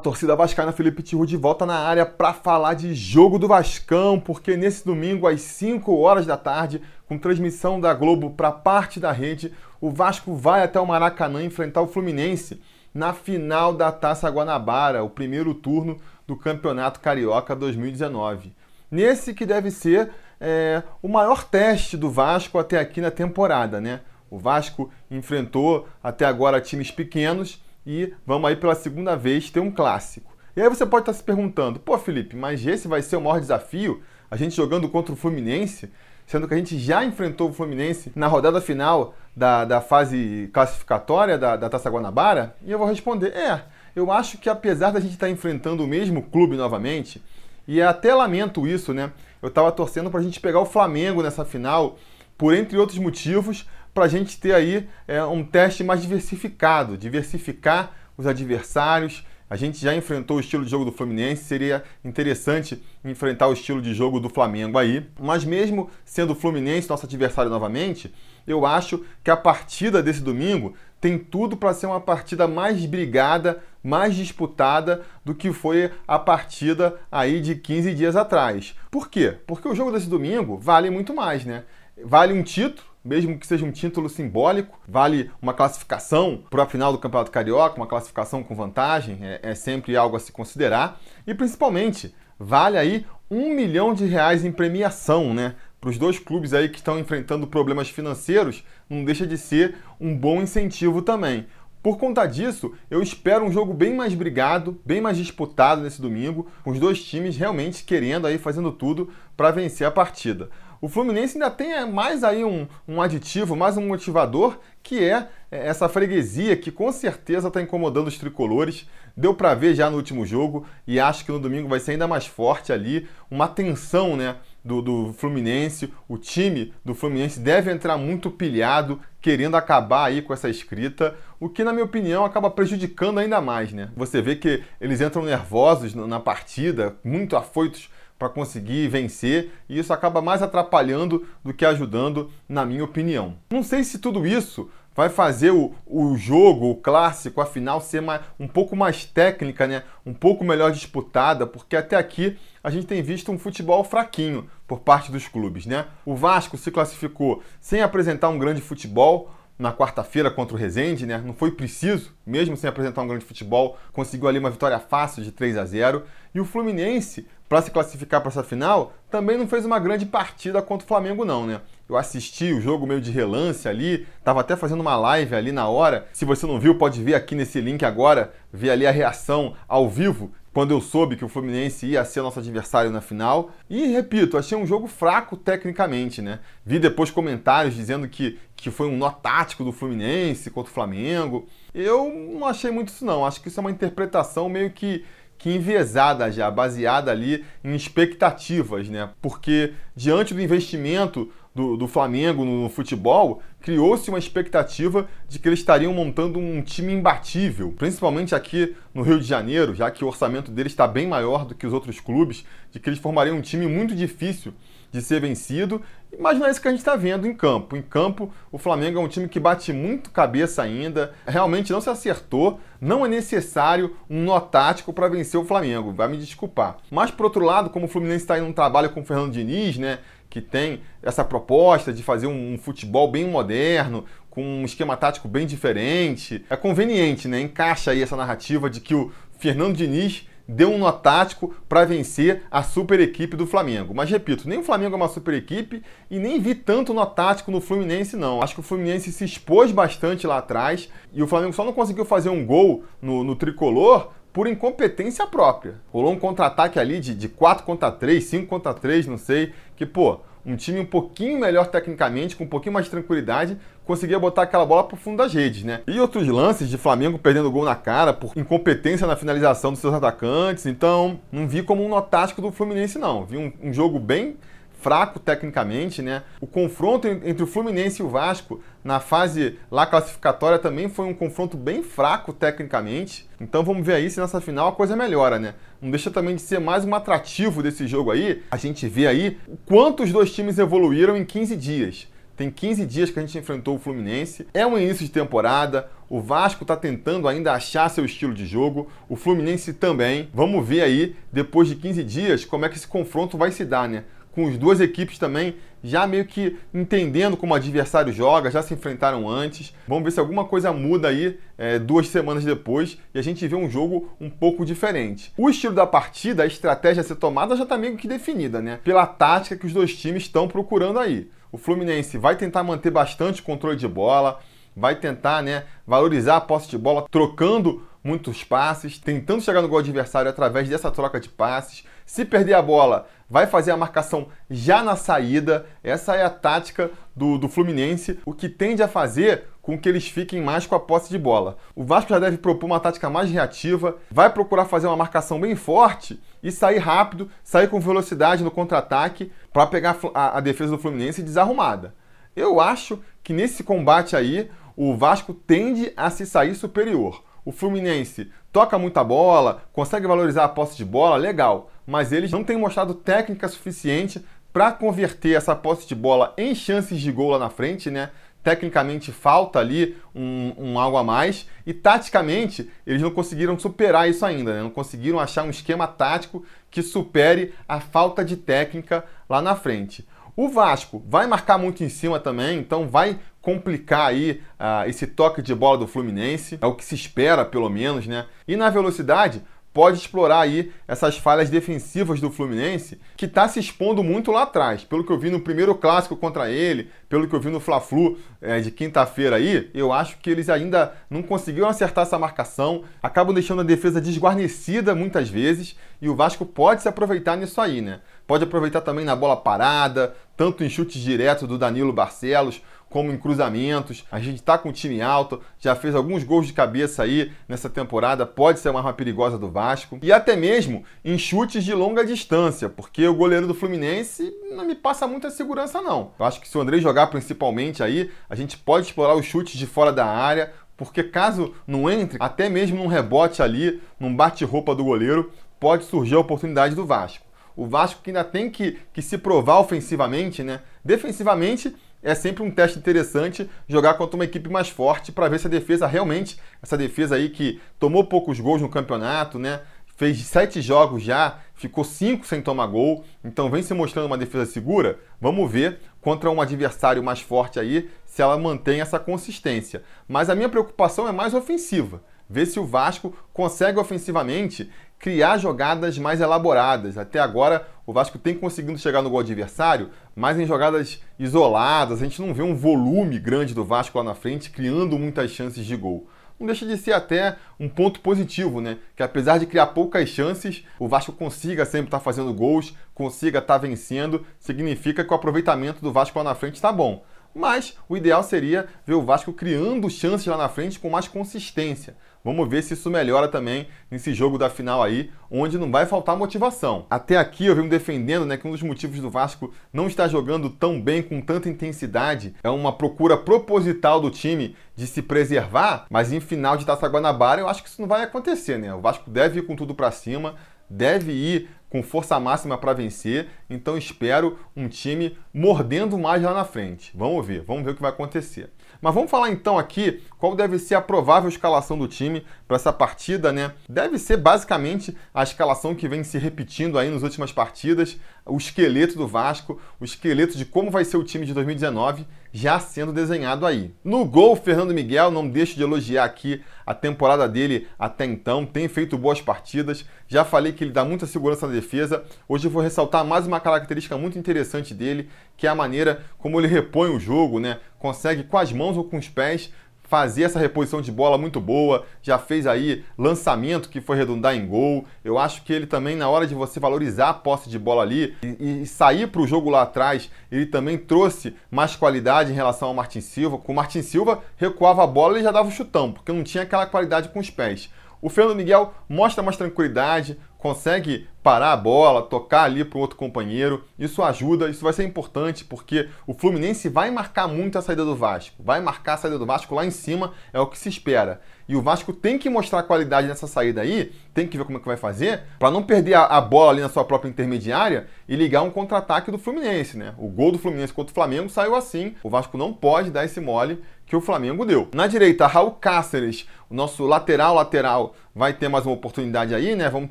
Torcida 0.00 0.34
vascaína, 0.34 0.72
Felipe 0.72 1.02
Tiru 1.02 1.24
de 1.24 1.36
volta 1.36 1.64
na 1.64 1.76
área 1.78 2.04
para 2.04 2.32
falar 2.32 2.74
de 2.74 2.94
jogo 2.94 3.38
do 3.38 3.46
Vascão, 3.46 4.18
porque 4.18 4.56
nesse 4.56 4.84
domingo 4.84 5.28
às 5.28 5.40
5 5.42 5.96
horas 5.96 6.26
da 6.26 6.36
tarde, 6.36 6.82
com 7.06 7.18
transmissão 7.18 7.80
da 7.80 7.94
Globo 7.94 8.30
para 8.30 8.50
parte 8.50 8.98
da 8.98 9.12
rede, 9.12 9.52
o 9.80 9.90
Vasco 9.90 10.34
vai 10.34 10.62
até 10.62 10.80
o 10.80 10.86
Maracanã 10.86 11.42
enfrentar 11.42 11.82
o 11.82 11.86
Fluminense 11.86 12.60
na 12.92 13.12
final 13.12 13.72
da 13.72 13.92
Taça 13.92 14.28
Guanabara, 14.28 15.04
o 15.04 15.10
primeiro 15.10 15.54
turno 15.54 15.98
do 16.26 16.36
Campeonato 16.36 17.00
Carioca 17.00 17.54
2019. 17.54 18.52
Nesse 18.90 19.32
que 19.32 19.46
deve 19.46 19.70
ser 19.70 20.10
é, 20.40 20.82
o 21.00 21.08
maior 21.08 21.44
teste 21.44 21.96
do 21.96 22.10
Vasco 22.10 22.58
até 22.58 22.78
aqui 22.78 23.00
na 23.00 23.10
temporada, 23.10 23.80
né? 23.80 24.00
O 24.30 24.38
Vasco 24.38 24.90
enfrentou 25.10 25.86
até 26.02 26.24
agora 26.24 26.60
times 26.60 26.90
pequenos 26.90 27.62
e 27.86 28.12
vamos 28.26 28.48
aí 28.48 28.56
pela 28.56 28.74
segunda 28.74 29.16
vez 29.16 29.50
ter 29.50 29.60
um 29.60 29.70
clássico. 29.70 30.36
E 30.56 30.60
aí 30.60 30.68
você 30.68 30.84
pode 30.84 31.02
estar 31.02 31.12
se 31.12 31.22
perguntando, 31.22 31.78
pô 31.78 31.96
Felipe, 31.96 32.36
mas 32.36 32.66
esse 32.66 32.88
vai 32.88 33.02
ser 33.02 33.16
o 33.16 33.20
maior 33.20 33.40
desafio? 33.40 34.02
A 34.30 34.36
gente 34.36 34.54
jogando 34.54 34.88
contra 34.88 35.12
o 35.12 35.16
Fluminense, 35.16 35.90
sendo 36.26 36.46
que 36.46 36.54
a 36.54 36.56
gente 36.56 36.78
já 36.78 37.04
enfrentou 37.04 37.50
o 37.50 37.52
Fluminense 37.52 38.12
na 38.14 38.26
rodada 38.26 38.60
final 38.60 39.14
da, 39.34 39.64
da 39.64 39.80
fase 39.80 40.50
classificatória 40.52 41.38
da, 41.38 41.56
da 41.56 41.68
Taça 41.68 41.90
Guanabara? 41.90 42.56
E 42.64 42.70
eu 42.70 42.78
vou 42.78 42.86
responder, 42.86 43.28
é, 43.28 43.64
eu 43.94 44.12
acho 44.12 44.38
que 44.38 44.48
apesar 44.48 44.90
da 44.90 45.00
gente 45.00 45.14
estar 45.14 45.28
enfrentando 45.28 45.84
o 45.84 45.86
mesmo 45.86 46.22
clube 46.22 46.56
novamente, 46.56 47.22
e 47.66 47.80
até 47.80 48.14
lamento 48.14 48.66
isso, 48.66 48.92
né? 48.92 49.12
Eu 49.40 49.48
estava 49.48 49.70
torcendo 49.72 50.10
para 50.10 50.20
a 50.20 50.22
gente 50.22 50.40
pegar 50.40 50.60
o 50.60 50.66
Flamengo 50.66 51.22
nessa 51.22 51.44
final, 51.44 51.98
por 52.36 52.54
entre 52.54 52.76
outros 52.78 52.98
motivos, 52.98 53.68
para 53.94 54.04
a 54.04 54.08
gente 54.08 54.38
ter 54.38 54.54
aí 54.54 54.88
é, 55.06 55.22
um 55.24 55.44
teste 55.44 55.82
mais 55.82 56.00
diversificado, 56.00 56.96
diversificar 56.96 57.92
os 58.16 58.26
adversários. 58.26 59.24
A 59.48 59.56
gente 59.56 59.78
já 59.80 59.94
enfrentou 59.94 60.36
o 60.36 60.40
estilo 60.40 60.64
de 60.64 60.70
jogo 60.70 60.84
do 60.84 60.92
Fluminense, 60.92 61.42
seria 61.42 61.82
interessante 62.04 62.80
enfrentar 63.04 63.48
o 63.48 63.52
estilo 63.52 63.82
de 63.82 63.92
jogo 63.92 64.20
do 64.20 64.28
Flamengo 64.28 64.78
aí. 64.78 65.04
Mas 65.18 65.44
mesmo 65.44 65.90
sendo 66.04 66.34
o 66.34 66.36
Fluminense 66.36 66.88
nosso 66.88 67.06
adversário 67.06 67.50
novamente, 67.50 68.14
eu 68.46 68.64
acho 68.64 69.04
que 69.24 69.30
a 69.30 69.36
partida 69.36 70.02
desse 70.02 70.20
domingo 70.20 70.74
tem 71.00 71.18
tudo 71.18 71.56
para 71.56 71.74
ser 71.74 71.86
uma 71.86 72.00
partida 72.00 72.46
mais 72.46 72.84
brigada, 72.84 73.62
mais 73.82 74.14
disputada 74.14 75.02
do 75.24 75.34
que 75.34 75.52
foi 75.52 75.90
a 76.06 76.18
partida 76.18 77.00
aí 77.10 77.40
de 77.40 77.56
15 77.56 77.94
dias 77.94 78.14
atrás. 78.14 78.76
Por 78.90 79.08
quê? 79.08 79.36
Porque 79.46 79.66
o 79.66 79.74
jogo 79.74 79.90
desse 79.90 80.08
domingo 80.08 80.58
vale 80.58 80.90
muito 80.90 81.14
mais, 81.14 81.44
né? 81.44 81.64
Vale 82.04 82.32
um 82.32 82.42
título 82.42 82.89
mesmo 83.04 83.38
que 83.38 83.46
seja 83.46 83.64
um 83.64 83.72
título 83.72 84.08
simbólico, 84.08 84.78
vale 84.86 85.30
uma 85.40 85.54
classificação 85.54 86.42
para 86.50 86.64
a 86.64 86.66
final 86.66 86.92
do 86.92 86.98
Campeonato 86.98 87.30
Carioca, 87.30 87.76
uma 87.76 87.86
classificação 87.86 88.42
com 88.42 88.54
vantagem, 88.54 89.18
é, 89.22 89.40
é, 89.42 89.54
sempre 89.54 89.96
algo 89.96 90.16
a 90.16 90.20
se 90.20 90.32
considerar. 90.32 91.00
E 91.26 91.34
principalmente, 91.34 92.14
vale 92.38 92.76
aí 92.76 93.06
um 93.30 93.54
milhão 93.54 93.94
de 93.94 94.04
reais 94.04 94.44
em 94.44 94.52
premiação, 94.52 95.32
né? 95.32 95.54
Para 95.80 95.90
os 95.90 95.98
dois 95.98 96.18
clubes 96.18 96.52
aí 96.52 96.68
que 96.68 96.76
estão 96.76 96.98
enfrentando 96.98 97.46
problemas 97.46 97.88
financeiros, 97.88 98.64
não 98.88 99.02
deixa 99.02 99.26
de 99.26 99.38
ser 99.38 99.76
um 99.98 100.14
bom 100.14 100.42
incentivo 100.42 101.00
também. 101.00 101.46
Por 101.82 101.96
conta 101.96 102.26
disso, 102.26 102.74
eu 102.90 103.02
espero 103.02 103.42
um 103.42 103.50
jogo 103.50 103.72
bem 103.72 103.94
mais 103.94 104.12
brigado, 104.12 104.78
bem 104.84 105.00
mais 105.00 105.16
disputado 105.16 105.80
nesse 105.80 106.02
domingo, 106.02 106.46
com 106.62 106.72
os 106.72 106.78
dois 106.78 107.02
times 107.02 107.38
realmente 107.38 107.84
querendo 107.84 108.26
aí, 108.26 108.36
fazendo 108.36 108.70
tudo 108.70 109.08
para 109.34 109.50
vencer 109.50 109.86
a 109.86 109.90
partida. 109.90 110.50
O 110.82 110.88
Fluminense 110.88 111.34
ainda 111.36 111.50
tem 111.50 111.86
mais 111.90 112.24
aí 112.24 112.42
um, 112.42 112.66
um 112.88 113.02
aditivo, 113.02 113.54
mais 113.54 113.76
um 113.76 113.86
motivador, 113.86 114.58
que 114.82 115.04
é, 115.04 115.28
é 115.50 115.68
essa 115.68 115.90
freguesia 115.90 116.56
que 116.56 116.72
com 116.72 116.90
certeza 116.90 117.48
está 117.48 117.60
incomodando 117.60 118.08
os 118.08 118.16
tricolores. 118.16 118.88
Deu 119.14 119.34
para 119.34 119.54
ver 119.54 119.74
já 119.74 119.90
no 119.90 119.98
último 119.98 120.24
jogo 120.24 120.66
e 120.86 120.98
acho 120.98 121.26
que 121.26 121.32
no 121.32 121.38
domingo 121.38 121.68
vai 121.68 121.80
ser 121.80 121.90
ainda 121.90 122.08
mais 122.08 122.26
forte 122.26 122.72
ali, 122.72 123.06
uma 123.30 123.46
tensão, 123.46 124.16
né? 124.16 124.36
Do, 124.64 124.82
do, 124.82 125.12
Fluminense, 125.14 125.92
o 126.06 126.18
time 126.18 126.74
do 126.84 126.94
Fluminense 126.94 127.40
deve 127.40 127.72
entrar 127.72 127.96
muito 127.96 128.30
pilhado, 128.30 129.00
querendo 129.20 129.56
acabar 129.56 130.04
aí 130.04 130.20
com 130.20 130.34
essa 130.34 130.50
escrita, 130.50 131.14
o 131.38 131.48
que, 131.48 131.64
na 131.64 131.72
minha 131.72 131.84
opinião, 131.84 132.26
acaba 132.26 132.50
prejudicando 132.50 133.18
ainda 133.18 133.40
mais, 133.40 133.72
né? 133.72 133.88
Você 133.96 134.20
vê 134.20 134.36
que 134.36 134.62
eles 134.78 135.00
entram 135.00 135.24
nervosos 135.24 135.94
na 135.94 136.20
partida, 136.20 136.94
muito 137.02 137.36
afoitos 137.36 137.88
para 138.20 138.28
conseguir 138.28 138.86
vencer, 138.86 139.50
e 139.66 139.78
isso 139.78 139.94
acaba 139.94 140.20
mais 140.20 140.42
atrapalhando 140.42 141.26
do 141.42 141.54
que 141.54 141.64
ajudando, 141.64 142.30
na 142.46 142.66
minha 142.66 142.84
opinião. 142.84 143.38
Não 143.50 143.62
sei 143.62 143.82
se 143.82 143.98
tudo 143.98 144.26
isso 144.26 144.70
vai 144.94 145.08
fazer 145.08 145.52
o, 145.52 145.72
o 145.86 146.14
jogo, 146.18 146.68
o 146.68 146.76
clássico, 146.76 147.40
a 147.40 147.46
final 147.46 147.80
ser 147.80 148.02
mais, 148.02 148.20
um 148.38 148.46
pouco 148.46 148.76
mais 148.76 149.06
técnica, 149.06 149.66
né? 149.66 149.84
um 150.04 150.12
pouco 150.12 150.44
melhor 150.44 150.70
disputada, 150.70 151.46
porque 151.46 151.74
até 151.74 151.96
aqui 151.96 152.36
a 152.62 152.68
gente 152.68 152.86
tem 152.86 153.00
visto 153.00 153.32
um 153.32 153.38
futebol 153.38 153.82
fraquinho 153.82 154.50
por 154.68 154.80
parte 154.80 155.10
dos 155.10 155.26
clubes. 155.26 155.64
Né? 155.64 155.86
O 156.04 156.14
Vasco 156.14 156.58
se 156.58 156.70
classificou 156.70 157.42
sem 157.58 157.80
apresentar 157.80 158.28
um 158.28 158.38
grande 158.38 158.60
futebol, 158.60 159.30
na 159.58 159.74
quarta-feira 159.74 160.30
contra 160.30 160.56
o 160.56 160.58
Rezende, 160.58 161.04
né? 161.04 161.22
Não 161.22 161.34
foi 161.34 161.50
preciso, 161.50 162.16
mesmo 162.24 162.56
sem 162.56 162.66
apresentar 162.66 163.02
um 163.02 163.06
grande 163.06 163.26
futebol, 163.26 163.76
conseguiu 163.92 164.26
ali 164.26 164.38
uma 164.38 164.50
vitória 164.50 164.78
fácil 164.78 165.22
de 165.22 165.30
3 165.30 165.58
a 165.58 165.66
0. 165.66 166.02
E 166.34 166.40
o 166.40 166.46
Fluminense, 166.46 167.26
para 167.50 167.62
se 167.62 167.72
classificar 167.72 168.20
para 168.20 168.30
essa 168.30 168.44
final, 168.44 168.92
também 169.10 169.36
não 169.36 169.48
fez 169.48 169.64
uma 169.64 169.80
grande 169.80 170.06
partida 170.06 170.62
contra 170.62 170.84
o 170.84 170.88
Flamengo 170.88 171.24
não, 171.24 171.44
né? 171.44 171.60
Eu 171.88 171.96
assisti 171.96 172.52
o 172.52 172.60
jogo 172.60 172.86
meio 172.86 173.00
de 173.00 173.10
relance 173.10 173.68
ali, 173.68 174.06
tava 174.22 174.40
até 174.40 174.54
fazendo 174.54 174.78
uma 174.78 174.96
live 174.96 175.34
ali 175.34 175.50
na 175.50 175.68
hora. 175.68 176.06
Se 176.12 176.24
você 176.24 176.46
não 176.46 176.60
viu, 176.60 176.78
pode 176.78 177.02
ver 177.02 177.14
aqui 177.14 177.34
nesse 177.34 177.60
link 177.60 177.84
agora, 177.84 178.32
ver 178.52 178.70
ali 178.70 178.86
a 178.86 178.92
reação 178.92 179.56
ao 179.66 179.90
vivo 179.90 180.30
quando 180.52 180.70
eu 180.70 180.80
soube 180.80 181.16
que 181.16 181.24
o 181.24 181.28
Fluminense 181.28 181.86
ia 181.86 182.04
ser 182.04 182.22
nosso 182.22 182.38
adversário 182.38 182.92
na 182.92 183.00
final. 183.00 183.50
E 183.68 183.86
repito, 183.86 184.38
achei 184.38 184.56
um 184.56 184.66
jogo 184.66 184.86
fraco 184.86 185.36
tecnicamente, 185.36 186.22
né? 186.22 186.38
Vi 186.64 186.78
depois 186.78 187.10
comentários 187.10 187.74
dizendo 187.74 188.08
que, 188.08 188.38
que 188.54 188.70
foi 188.70 188.86
um 188.86 188.96
nó 188.96 189.10
tático 189.10 189.64
do 189.64 189.72
Fluminense 189.72 190.50
contra 190.50 190.70
o 190.70 190.74
Flamengo. 190.74 191.48
Eu 191.74 192.12
não 192.12 192.46
achei 192.46 192.70
muito 192.70 192.88
isso 192.88 193.04
não. 193.04 193.26
Acho 193.26 193.40
que 193.40 193.48
isso 193.48 193.58
é 193.58 193.62
uma 193.62 193.70
interpretação 193.72 194.48
meio 194.48 194.70
que 194.70 195.04
que 195.40 195.50
enviesada 195.50 196.30
já, 196.30 196.50
baseada 196.50 197.10
ali 197.10 197.42
em 197.64 197.74
expectativas, 197.74 198.88
né? 198.90 199.08
Porque 199.22 199.72
diante 199.96 200.34
do 200.34 200.40
investimento 200.40 201.32
do, 201.54 201.78
do 201.78 201.88
Flamengo 201.88 202.44
no, 202.44 202.64
no 202.64 202.68
futebol, 202.68 203.42
criou-se 203.58 204.08
uma 204.10 204.18
expectativa 204.18 205.08
de 205.26 205.38
que 205.38 205.48
eles 205.48 205.60
estariam 205.60 205.94
montando 205.94 206.38
um 206.38 206.60
time 206.60 206.92
imbatível, 206.92 207.72
principalmente 207.72 208.34
aqui 208.34 208.76
no 208.92 209.02
Rio 209.02 209.18
de 209.18 209.26
Janeiro, 209.26 209.74
já 209.74 209.90
que 209.90 210.04
o 210.04 210.08
orçamento 210.08 210.50
deles 210.50 210.72
está 210.72 210.86
bem 210.86 211.08
maior 211.08 211.46
do 211.46 211.54
que 211.54 211.66
os 211.66 211.72
outros 211.72 211.98
clubes, 211.98 212.44
de 212.70 212.78
que 212.78 212.90
eles 212.90 212.98
formariam 212.98 213.38
um 213.38 213.42
time 213.42 213.66
muito 213.66 213.94
difícil 213.96 214.52
de 214.90 215.00
ser 215.02 215.20
vencido. 215.20 215.82
Mas 216.18 216.38
não 216.38 216.46
é 216.46 216.50
isso 216.50 216.60
que 216.60 216.66
a 216.66 216.70
gente 216.70 216.80
está 216.80 216.96
vendo 216.96 217.26
em 217.26 217.34
campo. 217.34 217.76
Em 217.76 217.82
campo, 217.82 218.32
o 218.50 218.58
Flamengo 218.58 218.98
é 218.98 219.02
um 219.02 219.08
time 219.08 219.28
que 219.28 219.38
bate 219.38 219.72
muito 219.72 220.10
cabeça 220.10 220.62
ainda, 220.62 221.12
realmente 221.26 221.72
não 221.72 221.80
se 221.80 221.88
acertou. 221.88 222.60
Não 222.80 223.06
é 223.06 223.08
necessário 223.08 223.96
um 224.08 224.24
nó 224.24 224.40
tático 224.40 224.92
para 224.92 225.08
vencer 225.08 225.38
o 225.38 225.44
Flamengo, 225.44 225.92
vai 225.92 226.08
me 226.08 226.16
desculpar. 226.16 226.78
Mas, 226.90 227.10
por 227.10 227.24
outro 227.24 227.44
lado, 227.44 227.70
como 227.70 227.86
o 227.86 227.88
Fluminense 227.88 228.24
está 228.24 228.38
em 228.38 228.42
um 228.42 228.52
trabalho 228.52 228.90
com 228.90 229.00
o 229.00 229.04
Fernando 229.04 229.32
Diniz, 229.32 229.78
né? 229.78 230.00
que 230.30 230.40
tem 230.40 230.80
essa 231.02 231.24
proposta 231.24 231.92
de 231.92 232.04
fazer 232.04 232.28
um, 232.28 232.56
futebol 232.56 233.10
bem 233.10 233.28
moderno, 233.28 234.04
com 234.30 234.44
um 234.44 234.64
esquema 234.64 234.96
tático 234.96 235.26
bem 235.26 235.44
diferente. 235.44 236.44
É 236.48 236.54
conveniente, 236.54 237.26
né? 237.26 237.40
Encaixa 237.40 237.90
aí 237.90 238.00
essa 238.00 238.16
narrativa 238.16 238.70
de 238.70 238.80
que 238.80 238.94
o 238.94 239.10
Fernando 239.36 239.76
Diniz 239.76 240.28
deu 240.50 240.70
um 240.70 240.78
nó 240.78 240.90
tático 240.90 241.54
para 241.68 241.84
vencer 241.84 242.42
a 242.50 242.62
super 242.62 242.98
equipe 242.98 243.36
do 243.36 243.46
Flamengo. 243.46 243.94
Mas 243.94 244.10
repito, 244.10 244.48
nem 244.48 244.58
o 244.58 244.62
Flamengo 244.62 244.94
é 244.94 244.96
uma 244.96 245.08
super 245.08 245.34
equipe 245.34 245.82
e 246.10 246.18
nem 246.18 246.40
vi 246.40 246.54
tanto 246.54 246.92
nó 246.92 247.06
tático 247.06 247.50
no 247.50 247.60
Fluminense, 247.60 248.16
não. 248.16 248.42
Acho 248.42 248.54
que 248.54 248.60
o 248.60 248.64
Fluminense 248.64 249.12
se 249.12 249.24
expôs 249.24 249.70
bastante 249.70 250.26
lá 250.26 250.38
atrás 250.38 250.88
e 251.12 251.22
o 251.22 251.26
Flamengo 251.26 251.52
só 251.52 251.64
não 251.64 251.72
conseguiu 251.72 252.04
fazer 252.04 252.30
um 252.30 252.44
gol 252.44 252.84
no, 253.00 253.22
no 253.22 253.36
tricolor 253.36 254.10
por 254.32 254.46
incompetência 254.46 255.26
própria. 255.26 255.80
Rolou 255.92 256.12
um 256.12 256.18
contra-ataque 256.18 256.78
ali 256.78 257.00
de, 257.00 257.14
de 257.14 257.28
4 257.28 257.64
contra 257.64 257.90
3, 257.90 258.22
5 258.22 258.46
contra 258.46 258.74
3, 258.74 259.06
não 259.06 259.18
sei. 259.18 259.52
Que, 259.76 259.86
pô, 259.86 260.20
um 260.44 260.56
time 260.56 260.80
um 260.80 260.86
pouquinho 260.86 261.38
melhor 261.38 261.66
tecnicamente, 261.66 262.36
com 262.36 262.44
um 262.44 262.48
pouquinho 262.48 262.72
mais 262.72 262.86
de 262.86 262.90
tranquilidade, 262.90 263.56
conseguia 263.84 264.18
botar 264.18 264.42
aquela 264.42 264.64
bola 264.64 264.84
pro 264.84 264.96
fundo 264.96 265.18
das 265.18 265.34
redes, 265.34 265.64
né? 265.64 265.80
E 265.86 265.98
outros 266.00 266.26
lances 266.28 266.68
de 266.68 266.78
Flamengo 266.78 267.18
perdendo 267.18 267.50
gol 267.50 267.64
na 267.64 267.74
cara 267.74 268.12
por 268.12 268.32
incompetência 268.36 269.06
na 269.06 269.16
finalização 269.16 269.72
dos 269.72 269.80
seus 269.80 269.92
atacantes. 269.92 270.66
Então, 270.66 271.18
não 271.30 271.48
vi 271.48 271.62
como 271.62 271.84
um 271.84 271.88
nó 271.88 272.00
tático 272.00 272.40
do 272.40 272.52
Fluminense, 272.52 272.98
não. 272.98 273.24
Vi 273.24 273.36
um, 273.36 273.52
um 273.62 273.72
jogo 273.72 273.98
bem 273.98 274.36
fraco 274.80 275.18
tecnicamente, 275.18 276.02
né? 276.02 276.22
O 276.40 276.46
confronto 276.46 277.06
entre 277.06 277.42
o 277.42 277.46
Fluminense 277.46 278.02
e 278.02 278.04
o 278.04 278.08
Vasco 278.08 278.60
na 278.82 278.98
fase 278.98 279.58
lá 279.70 279.86
classificatória 279.86 280.58
também 280.58 280.88
foi 280.88 281.06
um 281.06 281.14
confronto 281.14 281.56
bem 281.56 281.82
fraco 281.82 282.32
tecnicamente. 282.32 283.28
Então 283.40 283.62
vamos 283.62 283.86
ver 283.86 283.94
aí 283.94 284.10
se 284.10 284.20
nessa 284.20 284.40
final 284.40 284.68
a 284.68 284.72
coisa 284.72 284.96
melhora, 284.96 285.38
né? 285.38 285.54
Não 285.80 285.90
deixa 285.90 286.10
também 286.10 286.34
de 286.34 286.42
ser 286.42 286.58
mais 286.58 286.84
um 286.84 286.94
atrativo 286.94 287.62
desse 287.62 287.86
jogo 287.86 288.10
aí. 288.10 288.42
A 288.50 288.56
gente 288.56 288.88
vê 288.88 289.06
aí 289.06 289.38
quanto 289.66 290.02
os 290.02 290.12
dois 290.12 290.32
times 290.32 290.58
evoluíram 290.58 291.16
em 291.16 291.24
15 291.24 291.56
dias. 291.56 292.08
Tem 292.40 292.50
15 292.50 292.86
dias 292.86 293.10
que 293.10 293.18
a 293.18 293.22
gente 293.22 293.36
enfrentou 293.36 293.76
o 293.76 293.78
Fluminense. 293.78 294.46
É 294.54 294.66
um 294.66 294.78
início 294.78 295.04
de 295.04 295.12
temporada. 295.12 295.90
O 296.08 296.22
Vasco 296.22 296.64
está 296.64 296.74
tentando 296.74 297.28
ainda 297.28 297.52
achar 297.52 297.90
seu 297.90 298.02
estilo 298.02 298.32
de 298.32 298.46
jogo. 298.46 298.88
O 299.10 299.14
Fluminense 299.14 299.74
também. 299.74 300.30
Vamos 300.32 300.66
ver 300.66 300.80
aí, 300.80 301.16
depois 301.30 301.68
de 301.68 301.74
15 301.76 302.02
dias, 302.02 302.44
como 302.46 302.64
é 302.64 302.70
que 302.70 302.76
esse 302.76 302.88
confronto 302.88 303.36
vai 303.36 303.52
se 303.52 303.62
dar, 303.62 303.86
né? 303.86 304.04
Com 304.32 304.48
as 304.48 304.56
duas 304.56 304.80
equipes 304.80 305.18
também 305.18 305.56
já 305.82 306.06
meio 306.06 306.24
que 306.24 306.58
entendendo 306.72 307.36
como 307.36 307.52
o 307.52 307.56
adversário 307.56 308.12
joga, 308.12 308.50
já 308.50 308.62
se 308.62 308.74
enfrentaram 308.74 309.28
antes. 309.28 309.74
Vamos 309.88 310.04
ver 310.04 310.10
se 310.10 310.20
alguma 310.20 310.44
coisa 310.44 310.72
muda 310.72 311.08
aí 311.08 311.38
é, 311.56 311.78
duas 311.78 312.08
semanas 312.08 312.44
depois 312.44 312.98
e 313.14 313.18
a 313.18 313.22
gente 313.22 313.46
vê 313.46 313.56
um 313.56 313.68
jogo 313.68 314.10
um 314.20 314.28
pouco 314.28 314.64
diferente. 314.64 315.32
O 315.36 315.48
estilo 315.48 315.74
da 315.74 315.86
partida, 315.86 316.42
a 316.42 316.46
estratégia 316.46 317.00
a 317.00 317.04
ser 317.04 317.16
tomada 317.16 317.56
já 317.56 317.62
está 317.62 317.78
meio 317.78 317.96
que 317.96 318.08
definida, 318.08 318.60
né? 318.60 318.78
Pela 318.84 319.06
tática 319.06 319.56
que 319.56 319.66
os 319.66 319.72
dois 319.72 319.96
times 319.96 320.24
estão 320.24 320.46
procurando 320.46 320.98
aí. 320.98 321.30
O 321.52 321.58
Fluminense 321.58 322.16
vai 322.16 322.36
tentar 322.36 322.62
manter 322.62 322.90
bastante 322.90 323.42
controle 323.42 323.76
de 323.76 323.88
bola, 323.88 324.38
vai 324.76 324.94
tentar 324.94 325.42
né, 325.42 325.64
valorizar 325.86 326.36
a 326.36 326.40
posse 326.40 326.68
de 326.68 326.78
bola, 326.78 327.06
trocando 327.10 327.82
muitos 328.04 328.44
passes, 328.44 328.98
tentando 328.98 329.42
chegar 329.42 329.60
no 329.60 329.68
gol 329.68 329.78
adversário 329.78 330.30
através 330.30 330.68
dessa 330.68 330.90
troca 330.90 331.18
de 331.18 331.28
passes. 331.28 331.84
Se 332.06 332.24
perder 332.24 332.54
a 332.54 332.62
bola, 332.62 333.06
vai 333.30 333.46
fazer 333.46 333.70
a 333.70 333.76
marcação 333.76 334.26
já 334.50 334.82
na 334.82 334.96
saída. 334.96 335.64
Essa 335.84 336.16
é 336.16 336.24
a 336.24 336.30
tática 336.30 336.90
do, 337.14 337.38
do 337.38 337.48
Fluminense, 337.48 338.18
o 338.26 338.34
que 338.34 338.48
tende 338.48 338.82
a 338.82 338.88
fazer 338.88 339.44
com 339.62 339.78
que 339.78 339.88
eles 339.88 340.08
fiquem 340.08 340.42
mais 340.42 340.66
com 340.66 340.74
a 340.74 340.80
posse 340.80 341.10
de 341.10 341.18
bola. 341.18 341.56
O 341.76 341.84
Vasco 341.84 342.10
já 342.10 342.18
deve 342.18 342.38
propor 342.38 342.66
uma 342.66 342.80
tática 342.80 343.08
mais 343.08 343.30
reativa, 343.30 343.96
vai 344.10 344.28
procurar 344.28 344.64
fazer 344.64 344.88
uma 344.88 344.96
marcação 344.96 345.40
bem 345.40 345.54
forte 345.54 346.20
e 346.42 346.50
sair 346.50 346.78
rápido, 346.78 347.30
sair 347.44 347.68
com 347.68 347.78
velocidade 347.78 348.42
no 348.42 348.50
contra-ataque 348.50 349.30
para 349.52 349.66
pegar 349.66 349.96
a, 350.12 350.38
a 350.38 350.40
defesa 350.40 350.72
do 350.72 350.78
Fluminense 350.78 351.22
desarrumada. 351.22 351.94
Eu 352.34 352.60
acho 352.60 352.98
que 353.22 353.32
nesse 353.32 353.62
combate 353.62 354.16
aí 354.16 354.50
o 354.76 354.96
Vasco 354.96 355.34
tende 355.34 355.92
a 355.96 356.10
se 356.10 356.26
sair 356.26 356.54
superior. 356.54 357.22
O 357.44 357.52
Fluminense 357.52 358.30
toca 358.52 358.78
muita 358.78 359.02
bola, 359.04 359.62
consegue 359.72 360.06
valorizar 360.06 360.44
a 360.44 360.48
posse 360.48 360.76
de 360.76 360.84
bola, 360.84 361.16
legal 361.16 361.70
mas 361.90 362.12
eles 362.12 362.30
não 362.30 362.44
têm 362.44 362.56
mostrado 362.56 362.94
técnica 362.94 363.48
suficiente 363.48 364.24
para 364.52 364.70
converter 364.70 365.36
essa 365.36 365.56
posse 365.56 365.88
de 365.88 365.94
bola 365.94 366.32
em 366.38 366.54
chances 366.54 367.00
de 367.00 367.10
gol 367.10 367.30
lá 367.30 367.38
na 367.38 367.50
frente, 367.50 367.90
né? 367.90 368.10
Tecnicamente 368.44 369.10
falta 369.10 369.58
ali 369.58 369.96
um, 370.14 370.54
um 370.56 370.78
algo 370.78 370.96
a 370.96 371.02
mais 371.02 371.48
e 371.66 371.74
taticamente 371.74 372.70
eles 372.86 373.02
não 373.02 373.10
conseguiram 373.10 373.58
superar 373.58 374.08
isso 374.08 374.24
ainda, 374.24 374.54
né? 374.54 374.62
não 374.62 374.70
conseguiram 374.70 375.18
achar 375.18 375.42
um 375.42 375.50
esquema 375.50 375.86
tático 375.86 376.44
que 376.70 376.80
supere 376.80 377.52
a 377.68 377.80
falta 377.80 378.24
de 378.24 378.36
técnica 378.36 379.04
lá 379.28 379.42
na 379.42 379.56
frente. 379.56 380.06
O 380.40 380.48
Vasco 380.48 381.04
vai 381.06 381.26
marcar 381.26 381.58
muito 381.58 381.84
em 381.84 381.90
cima 381.90 382.18
também, 382.18 382.58
então 382.58 382.88
vai 382.88 383.20
complicar 383.42 384.06
aí 384.06 384.40
uh, 384.58 384.88
esse 384.88 385.06
toque 385.06 385.42
de 385.42 385.54
bola 385.54 385.76
do 385.76 385.86
Fluminense, 385.86 386.56
é 386.62 386.66
o 386.66 386.74
que 386.74 386.82
se 386.82 386.94
espera 386.94 387.44
pelo 387.44 387.68
menos, 387.68 388.06
né? 388.06 388.24
E 388.48 388.56
na 388.56 388.70
velocidade, 388.70 389.42
pode 389.72 389.98
explorar 389.98 390.40
aí 390.40 390.72
essas 390.88 391.16
falhas 391.16 391.48
defensivas 391.48 392.20
do 392.20 392.30
Fluminense, 392.30 393.00
que 393.16 393.26
está 393.26 393.46
se 393.48 393.60
expondo 393.60 394.02
muito 394.02 394.32
lá 394.32 394.42
atrás. 394.42 394.82
Pelo 394.82 395.04
que 395.04 395.12
eu 395.12 395.18
vi 395.18 395.30
no 395.30 395.40
primeiro 395.40 395.74
clássico 395.74 396.16
contra 396.16 396.50
ele, 396.50 396.90
pelo 397.08 397.28
que 397.28 397.34
eu 397.34 397.40
vi 397.40 397.50
no 397.50 397.60
Fla-Flu 397.60 398.18
é, 398.40 398.60
de 398.60 398.70
quinta-feira 398.70 399.36
aí, 399.36 399.70
eu 399.74 399.92
acho 399.92 400.18
que 400.18 400.30
eles 400.30 400.48
ainda 400.48 400.94
não 401.08 401.22
conseguiram 401.22 401.68
acertar 401.68 402.02
essa 402.02 402.18
marcação, 402.18 402.84
acabam 403.02 403.34
deixando 403.34 403.60
a 403.60 403.64
defesa 403.64 404.00
desguarnecida 404.00 404.94
muitas 404.94 405.28
vezes, 405.28 405.76
e 406.00 406.08
o 406.08 406.16
Vasco 406.16 406.44
pode 406.44 406.82
se 406.82 406.88
aproveitar 406.88 407.36
nisso 407.36 407.60
aí, 407.60 407.80
né? 407.80 408.00
Pode 408.30 408.44
aproveitar 408.44 408.80
também 408.80 409.04
na 409.04 409.16
bola 409.16 409.36
parada, 409.36 410.14
tanto 410.36 410.62
em 410.62 410.68
chutes 410.68 411.02
diretos 411.02 411.48
do 411.48 411.58
Danilo 411.58 411.92
Barcelos, 411.92 412.62
como 412.88 413.10
em 413.10 413.16
cruzamentos. 413.16 414.04
A 414.08 414.20
gente 414.20 414.36
está 414.36 414.56
com 414.56 414.68
um 414.68 414.72
time 414.72 415.02
alto, 415.02 415.40
já 415.58 415.74
fez 415.74 415.96
alguns 415.96 416.22
gols 416.22 416.46
de 416.46 416.52
cabeça 416.52 417.02
aí 417.02 417.32
nessa 417.48 417.68
temporada, 417.68 418.24
pode 418.24 418.60
ser 418.60 418.68
uma 418.68 418.78
arma 418.78 418.92
perigosa 418.92 419.36
do 419.36 419.50
Vasco. 419.50 419.98
E 420.00 420.12
até 420.12 420.36
mesmo 420.36 420.84
em 421.04 421.18
chutes 421.18 421.64
de 421.64 421.74
longa 421.74 422.06
distância, 422.06 422.68
porque 422.68 423.04
o 423.04 423.16
goleiro 423.16 423.48
do 423.48 423.54
Fluminense 423.54 424.32
não 424.52 424.64
me 424.64 424.76
passa 424.76 425.08
muita 425.08 425.28
segurança 425.28 425.82
não. 425.82 426.12
Eu 426.16 426.24
acho 426.24 426.40
que 426.40 426.48
se 426.48 426.56
o 426.56 426.60
André 426.60 426.78
jogar 426.78 427.08
principalmente 427.08 427.82
aí, 427.82 428.12
a 428.28 428.36
gente 428.36 428.56
pode 428.56 428.86
explorar 428.86 429.16
os 429.16 429.26
chutes 429.26 429.58
de 429.58 429.66
fora 429.66 429.92
da 429.92 430.06
área, 430.06 430.52
porque 430.76 431.02
caso 431.02 431.52
não 431.66 431.90
entre, 431.90 432.16
até 432.20 432.48
mesmo 432.48 432.76
num 432.76 432.86
rebote 432.86 433.42
ali, 433.42 433.82
num 433.98 434.14
bate-roupa 434.14 434.72
do 434.72 434.84
goleiro, 434.84 435.32
pode 435.58 435.82
surgir 435.82 436.14
a 436.14 436.20
oportunidade 436.20 436.76
do 436.76 436.86
Vasco. 436.86 437.28
O 437.56 437.66
Vasco 437.66 438.02
que 438.02 438.10
ainda 438.10 438.24
tem 438.24 438.50
que, 438.50 438.78
que 438.92 439.02
se 439.02 439.18
provar 439.18 439.58
ofensivamente, 439.58 440.42
né? 440.42 440.60
Defensivamente, 440.84 441.74
é 442.02 442.14
sempre 442.14 442.42
um 442.42 442.50
teste 442.50 442.78
interessante 442.78 443.48
jogar 443.68 443.94
contra 443.94 444.16
uma 444.16 444.24
equipe 444.24 444.48
mais 444.48 444.68
forte 444.68 445.12
para 445.12 445.28
ver 445.28 445.38
se 445.38 445.46
a 445.46 445.50
defesa 445.50 445.86
realmente, 445.86 446.38
essa 446.62 446.76
defesa 446.76 447.16
aí 447.16 447.28
que 447.28 447.60
tomou 447.78 448.04
poucos 448.04 448.40
gols 448.40 448.62
no 448.62 448.68
campeonato, 448.68 449.38
né? 449.38 449.60
Fez 449.96 450.18
sete 450.22 450.62
jogos 450.62 451.02
já, 451.02 451.40
ficou 451.54 451.84
cinco 451.84 452.26
sem 452.26 452.40
tomar 452.40 452.66
gol, 452.68 453.04
então 453.22 453.50
vem 453.50 453.62
se 453.62 453.74
mostrando 453.74 454.06
uma 454.06 454.16
defesa 454.16 454.50
segura. 454.50 454.98
Vamos 455.20 455.50
ver 455.52 455.78
contra 456.00 456.30
um 456.30 456.40
adversário 456.40 457.02
mais 457.02 457.20
forte 457.20 457.60
aí 457.60 457.90
se 458.06 458.22
ela 458.22 458.38
mantém 458.38 458.80
essa 458.80 458.98
consistência. 458.98 459.82
Mas 460.08 460.30
a 460.30 460.34
minha 460.34 460.48
preocupação 460.48 461.06
é 461.06 461.12
mais 461.12 461.34
ofensiva. 461.34 462.02
Ver 462.26 462.46
se 462.46 462.58
o 462.58 462.64
Vasco 462.64 463.14
consegue 463.34 463.78
ofensivamente 463.78 464.70
criar 465.00 465.38
jogadas 465.38 465.98
mais 465.98 466.20
elaboradas. 466.20 466.98
Até 466.98 467.18
agora, 467.18 467.66
o 467.86 467.92
Vasco 467.92 468.18
tem 468.18 468.36
conseguido 468.36 468.78
chegar 468.78 469.00
no 469.00 469.08
gol 469.08 469.20
adversário, 469.20 469.88
mas 470.14 470.38
em 470.38 470.46
jogadas 470.46 471.00
isoladas. 471.18 472.00
A 472.00 472.04
gente 472.04 472.20
não 472.20 472.34
vê 472.34 472.42
um 472.42 472.54
volume 472.54 473.18
grande 473.18 473.54
do 473.54 473.64
Vasco 473.64 473.96
lá 473.96 474.04
na 474.04 474.14
frente, 474.14 474.50
criando 474.50 474.98
muitas 474.98 475.30
chances 475.30 475.64
de 475.64 475.74
gol. 475.74 476.06
Não 476.38 476.46
deixa 476.46 476.66
de 476.66 476.76
ser 476.76 476.92
até 476.92 477.36
um 477.58 477.68
ponto 477.68 478.00
positivo, 478.00 478.60
né? 478.60 478.78
Que 478.94 479.02
apesar 479.02 479.38
de 479.38 479.46
criar 479.46 479.68
poucas 479.68 480.08
chances, 480.08 480.64
o 480.78 480.86
Vasco 480.86 481.12
consiga 481.12 481.64
sempre 481.64 481.88
estar 481.88 482.00
fazendo 482.00 482.32
gols, 482.32 482.74
consiga 482.94 483.38
estar 483.38 483.58
vencendo, 483.58 484.24
significa 484.38 485.02
que 485.02 485.12
o 485.12 485.16
aproveitamento 485.16 485.82
do 485.82 485.92
Vasco 485.92 486.18
lá 486.18 486.24
na 486.24 486.34
frente 486.34 486.54
está 486.54 486.70
bom. 486.70 487.04
Mas 487.34 487.76
o 487.88 487.96
ideal 487.96 488.22
seria 488.22 488.66
ver 488.86 488.94
o 488.94 489.02
Vasco 489.02 489.32
criando 489.32 489.88
chances 489.88 490.26
lá 490.26 490.36
na 490.36 490.48
frente 490.48 490.78
com 490.78 490.90
mais 490.90 491.06
consistência. 491.06 491.96
Vamos 492.22 492.48
ver 492.48 492.62
se 492.62 492.74
isso 492.74 492.90
melhora 492.90 493.28
também 493.28 493.66
nesse 493.90 494.12
jogo 494.12 494.36
da 494.36 494.50
final 494.50 494.82
aí, 494.82 495.10
onde 495.30 495.58
não 495.58 495.70
vai 495.70 495.86
faltar 495.86 496.16
motivação. 496.16 496.86
Até 496.90 497.16
aqui 497.16 497.46
eu 497.46 497.56
venho 497.56 497.68
defendendo 497.68 498.26
né, 498.26 498.36
que 498.36 498.46
um 498.46 498.50
dos 498.50 498.62
motivos 498.62 499.00
do 499.00 499.08
Vasco 499.08 499.52
não 499.72 499.86
estar 499.86 500.06
jogando 500.08 500.50
tão 500.50 500.80
bem, 500.80 501.02
com 501.02 501.20
tanta 501.20 501.48
intensidade, 501.48 502.34
é 502.42 502.50
uma 502.50 502.72
procura 502.72 503.16
proposital 503.16 504.00
do 504.00 504.10
time 504.10 504.54
de 504.76 504.86
se 504.86 505.00
preservar, 505.00 505.86
mas 505.90 506.12
em 506.12 506.20
final 506.20 506.56
de 506.56 506.66
Taça 506.66 506.86
Guanabara 506.88 507.40
eu 507.40 507.48
acho 507.48 507.62
que 507.62 507.68
isso 507.68 507.80
não 507.80 507.88
vai 507.88 508.02
acontecer, 508.02 508.58
né? 508.58 508.74
O 508.74 508.80
Vasco 508.80 509.08
deve 509.10 509.40
ir 509.40 509.42
com 509.42 509.56
tudo 509.56 509.74
para 509.74 509.90
cima, 509.90 510.34
deve 510.68 511.12
ir 511.12 511.48
com 511.70 511.82
força 511.82 512.18
máxima 512.18 512.58
para 512.58 512.74
vencer, 512.74 513.28
então 513.48 513.78
espero 513.78 514.38
um 514.56 514.68
time 514.68 515.16
mordendo 515.32 515.96
mais 515.96 516.20
lá 516.20 516.34
na 516.34 516.44
frente. 516.44 516.90
Vamos 516.94 517.24
ver, 517.24 517.42
vamos 517.42 517.64
ver 517.64 517.70
o 517.70 517.74
que 517.76 517.80
vai 517.80 517.92
acontecer. 517.92 518.50
Mas 518.82 518.94
vamos 518.94 519.10
falar 519.10 519.30
então 519.30 519.58
aqui 519.58 520.02
qual 520.18 520.34
deve 520.34 520.58
ser 520.58 520.74
a 520.74 520.80
provável 520.80 521.28
escalação 521.28 521.78
do 521.78 521.86
time 521.86 522.24
para 522.48 522.56
essa 522.56 522.72
partida, 522.72 523.32
né? 523.32 523.52
Deve 523.68 523.98
ser 523.98 524.16
basicamente 524.16 524.96
a 525.14 525.22
escalação 525.22 525.74
que 525.74 525.88
vem 525.88 526.02
se 526.02 526.18
repetindo 526.18 526.78
aí 526.78 526.90
nas 526.90 527.02
últimas 527.02 527.30
partidas, 527.30 527.98
o 528.30 528.36
esqueleto 528.36 528.96
do 528.96 529.06
Vasco, 529.06 529.60
o 529.78 529.84
esqueleto 529.84 530.38
de 530.38 530.44
como 530.44 530.70
vai 530.70 530.84
ser 530.84 530.96
o 530.96 531.04
time 531.04 531.26
de 531.26 531.34
2019 531.34 532.06
já 532.32 532.60
sendo 532.60 532.92
desenhado 532.92 533.44
aí. 533.44 533.74
No 533.82 534.04
gol, 534.04 534.36
Fernando 534.36 534.72
Miguel, 534.72 535.10
não 535.10 535.28
deixo 535.28 535.56
de 535.56 535.62
elogiar 535.62 536.04
aqui 536.04 536.42
a 536.64 536.72
temporada 536.72 537.28
dele 537.28 537.66
até 537.78 538.04
então, 538.04 538.46
tem 538.46 538.68
feito 538.68 538.96
boas 538.96 539.20
partidas. 539.20 539.84
Já 540.06 540.24
falei 540.24 540.52
que 540.52 540.62
ele 540.62 540.72
dá 540.72 540.84
muita 540.84 541.06
segurança 541.06 541.46
na 541.46 541.52
defesa. 541.52 542.04
Hoje 542.28 542.46
eu 542.46 542.50
vou 542.50 542.62
ressaltar 542.62 543.04
mais 543.04 543.26
uma 543.26 543.40
característica 543.40 543.98
muito 543.98 544.18
interessante 544.18 544.72
dele, 544.72 545.08
que 545.36 545.46
é 545.46 545.50
a 545.50 545.54
maneira 545.54 546.04
como 546.18 546.40
ele 546.40 546.46
repõe 546.46 546.90
o 546.90 547.00
jogo, 547.00 547.40
né? 547.40 547.58
Consegue 547.78 548.22
com 548.22 548.38
as 548.38 548.52
mãos 548.52 548.76
ou 548.76 548.84
com 548.84 548.98
os 548.98 549.08
pés 549.08 549.50
fazer 549.90 550.22
essa 550.22 550.38
reposição 550.38 550.80
de 550.80 550.92
bola 550.92 551.18
muito 551.18 551.40
boa, 551.40 551.84
já 552.00 552.16
fez 552.16 552.46
aí 552.46 552.84
lançamento 552.96 553.68
que 553.68 553.80
foi 553.80 553.96
redundar 553.96 554.36
em 554.36 554.46
gol. 554.46 554.84
Eu 555.04 555.18
acho 555.18 555.42
que 555.42 555.52
ele 555.52 555.66
também, 555.66 555.96
na 555.96 556.08
hora 556.08 556.28
de 556.28 556.34
você 556.34 556.60
valorizar 556.60 557.08
a 557.08 557.14
posse 557.14 557.50
de 557.50 557.58
bola 557.58 557.82
ali 557.82 558.16
e, 558.22 558.62
e 558.62 558.66
sair 558.66 559.08
para 559.08 559.20
o 559.20 559.26
jogo 559.26 559.50
lá 559.50 559.62
atrás, 559.62 560.08
ele 560.30 560.46
também 560.46 560.78
trouxe 560.78 561.34
mais 561.50 561.74
qualidade 561.74 562.30
em 562.30 562.36
relação 562.36 562.68
ao 562.68 562.74
Martin 562.74 563.00
Silva. 563.00 563.36
Com 563.36 563.50
o 563.50 563.56
Martin 563.56 563.82
Silva, 563.82 564.22
recuava 564.36 564.84
a 564.84 564.86
bola 564.86 565.18
e 565.18 565.24
já 565.24 565.32
dava 565.32 565.48
o 565.48 565.52
chutão, 565.52 565.90
porque 565.90 566.12
não 566.12 566.22
tinha 566.22 566.44
aquela 566.44 566.66
qualidade 566.66 567.08
com 567.08 567.18
os 567.18 567.28
pés. 567.28 567.68
O 568.02 568.08
Fernando 568.08 568.36
Miguel 568.36 568.72
mostra 568.88 569.22
mais 569.22 569.36
tranquilidade, 569.36 570.18
consegue 570.38 571.06
parar 571.22 571.52
a 571.52 571.56
bola, 571.56 572.02
tocar 572.02 572.44
ali 572.44 572.64
para 572.64 572.78
o 572.78 572.80
outro 572.80 572.96
companheiro. 572.96 573.64
Isso 573.78 574.02
ajuda, 574.02 574.48
isso 574.48 574.64
vai 574.64 574.72
ser 574.72 574.84
importante 574.84 575.44
porque 575.44 575.88
o 576.06 576.14
Fluminense 576.14 576.68
vai 576.68 576.90
marcar 576.90 577.28
muito 577.28 577.58
a 577.58 577.62
saída 577.62 577.84
do 577.84 577.94
Vasco. 577.94 578.42
Vai 578.42 578.60
marcar 578.60 578.94
a 578.94 578.96
saída 578.96 579.18
do 579.18 579.26
Vasco 579.26 579.54
lá 579.54 579.66
em 579.66 579.70
cima, 579.70 580.12
é 580.32 580.40
o 580.40 580.46
que 580.46 580.58
se 580.58 580.68
espera. 580.68 581.20
E 581.50 581.56
o 581.56 581.60
Vasco 581.60 581.92
tem 581.92 582.16
que 582.16 582.30
mostrar 582.30 582.62
qualidade 582.62 583.08
nessa 583.08 583.26
saída 583.26 583.62
aí, 583.62 583.90
tem 584.14 584.24
que 584.24 584.38
ver 584.38 584.44
como 584.44 584.58
é 584.58 584.60
que 584.60 584.68
vai 584.68 584.76
fazer, 584.76 585.22
para 585.36 585.50
não 585.50 585.64
perder 585.64 585.94
a, 585.94 586.04
a, 586.04 586.20
bola 586.20 586.52
ali 586.52 586.60
na 586.60 586.68
sua 586.68 586.84
própria 586.84 587.08
intermediária 587.08 587.88
e 588.08 588.14
ligar 588.14 588.42
um 588.42 588.50
contra-ataque 588.50 589.10
do 589.10 589.18
Fluminense, 589.18 589.76
né? 589.76 589.92
O 589.98 590.06
gol 590.06 590.30
do 590.30 590.38
Fluminense 590.38 590.72
contra 590.72 590.92
o 590.92 590.94
Flamengo 590.94 591.28
saiu 591.28 591.56
assim. 591.56 591.96
O 592.04 592.08
Vasco 592.08 592.38
não 592.38 592.52
pode 592.52 592.92
dar 592.92 593.04
esse 593.04 593.20
mole 593.20 593.60
que 593.84 593.96
o 593.96 594.00
Flamengo 594.00 594.44
deu. 594.44 594.68
Na 594.72 594.86
direita, 594.86 595.26
Raul 595.26 595.50
Cáceres, 595.50 596.24
o 596.48 596.54
nosso 596.54 596.86
lateral 596.86 597.34
lateral, 597.34 597.96
vai 598.14 598.32
ter 598.32 598.46
mais 598.46 598.64
uma 598.64 598.74
oportunidade 598.74 599.34
aí, 599.34 599.56
né? 599.56 599.68
Vamos 599.68 599.90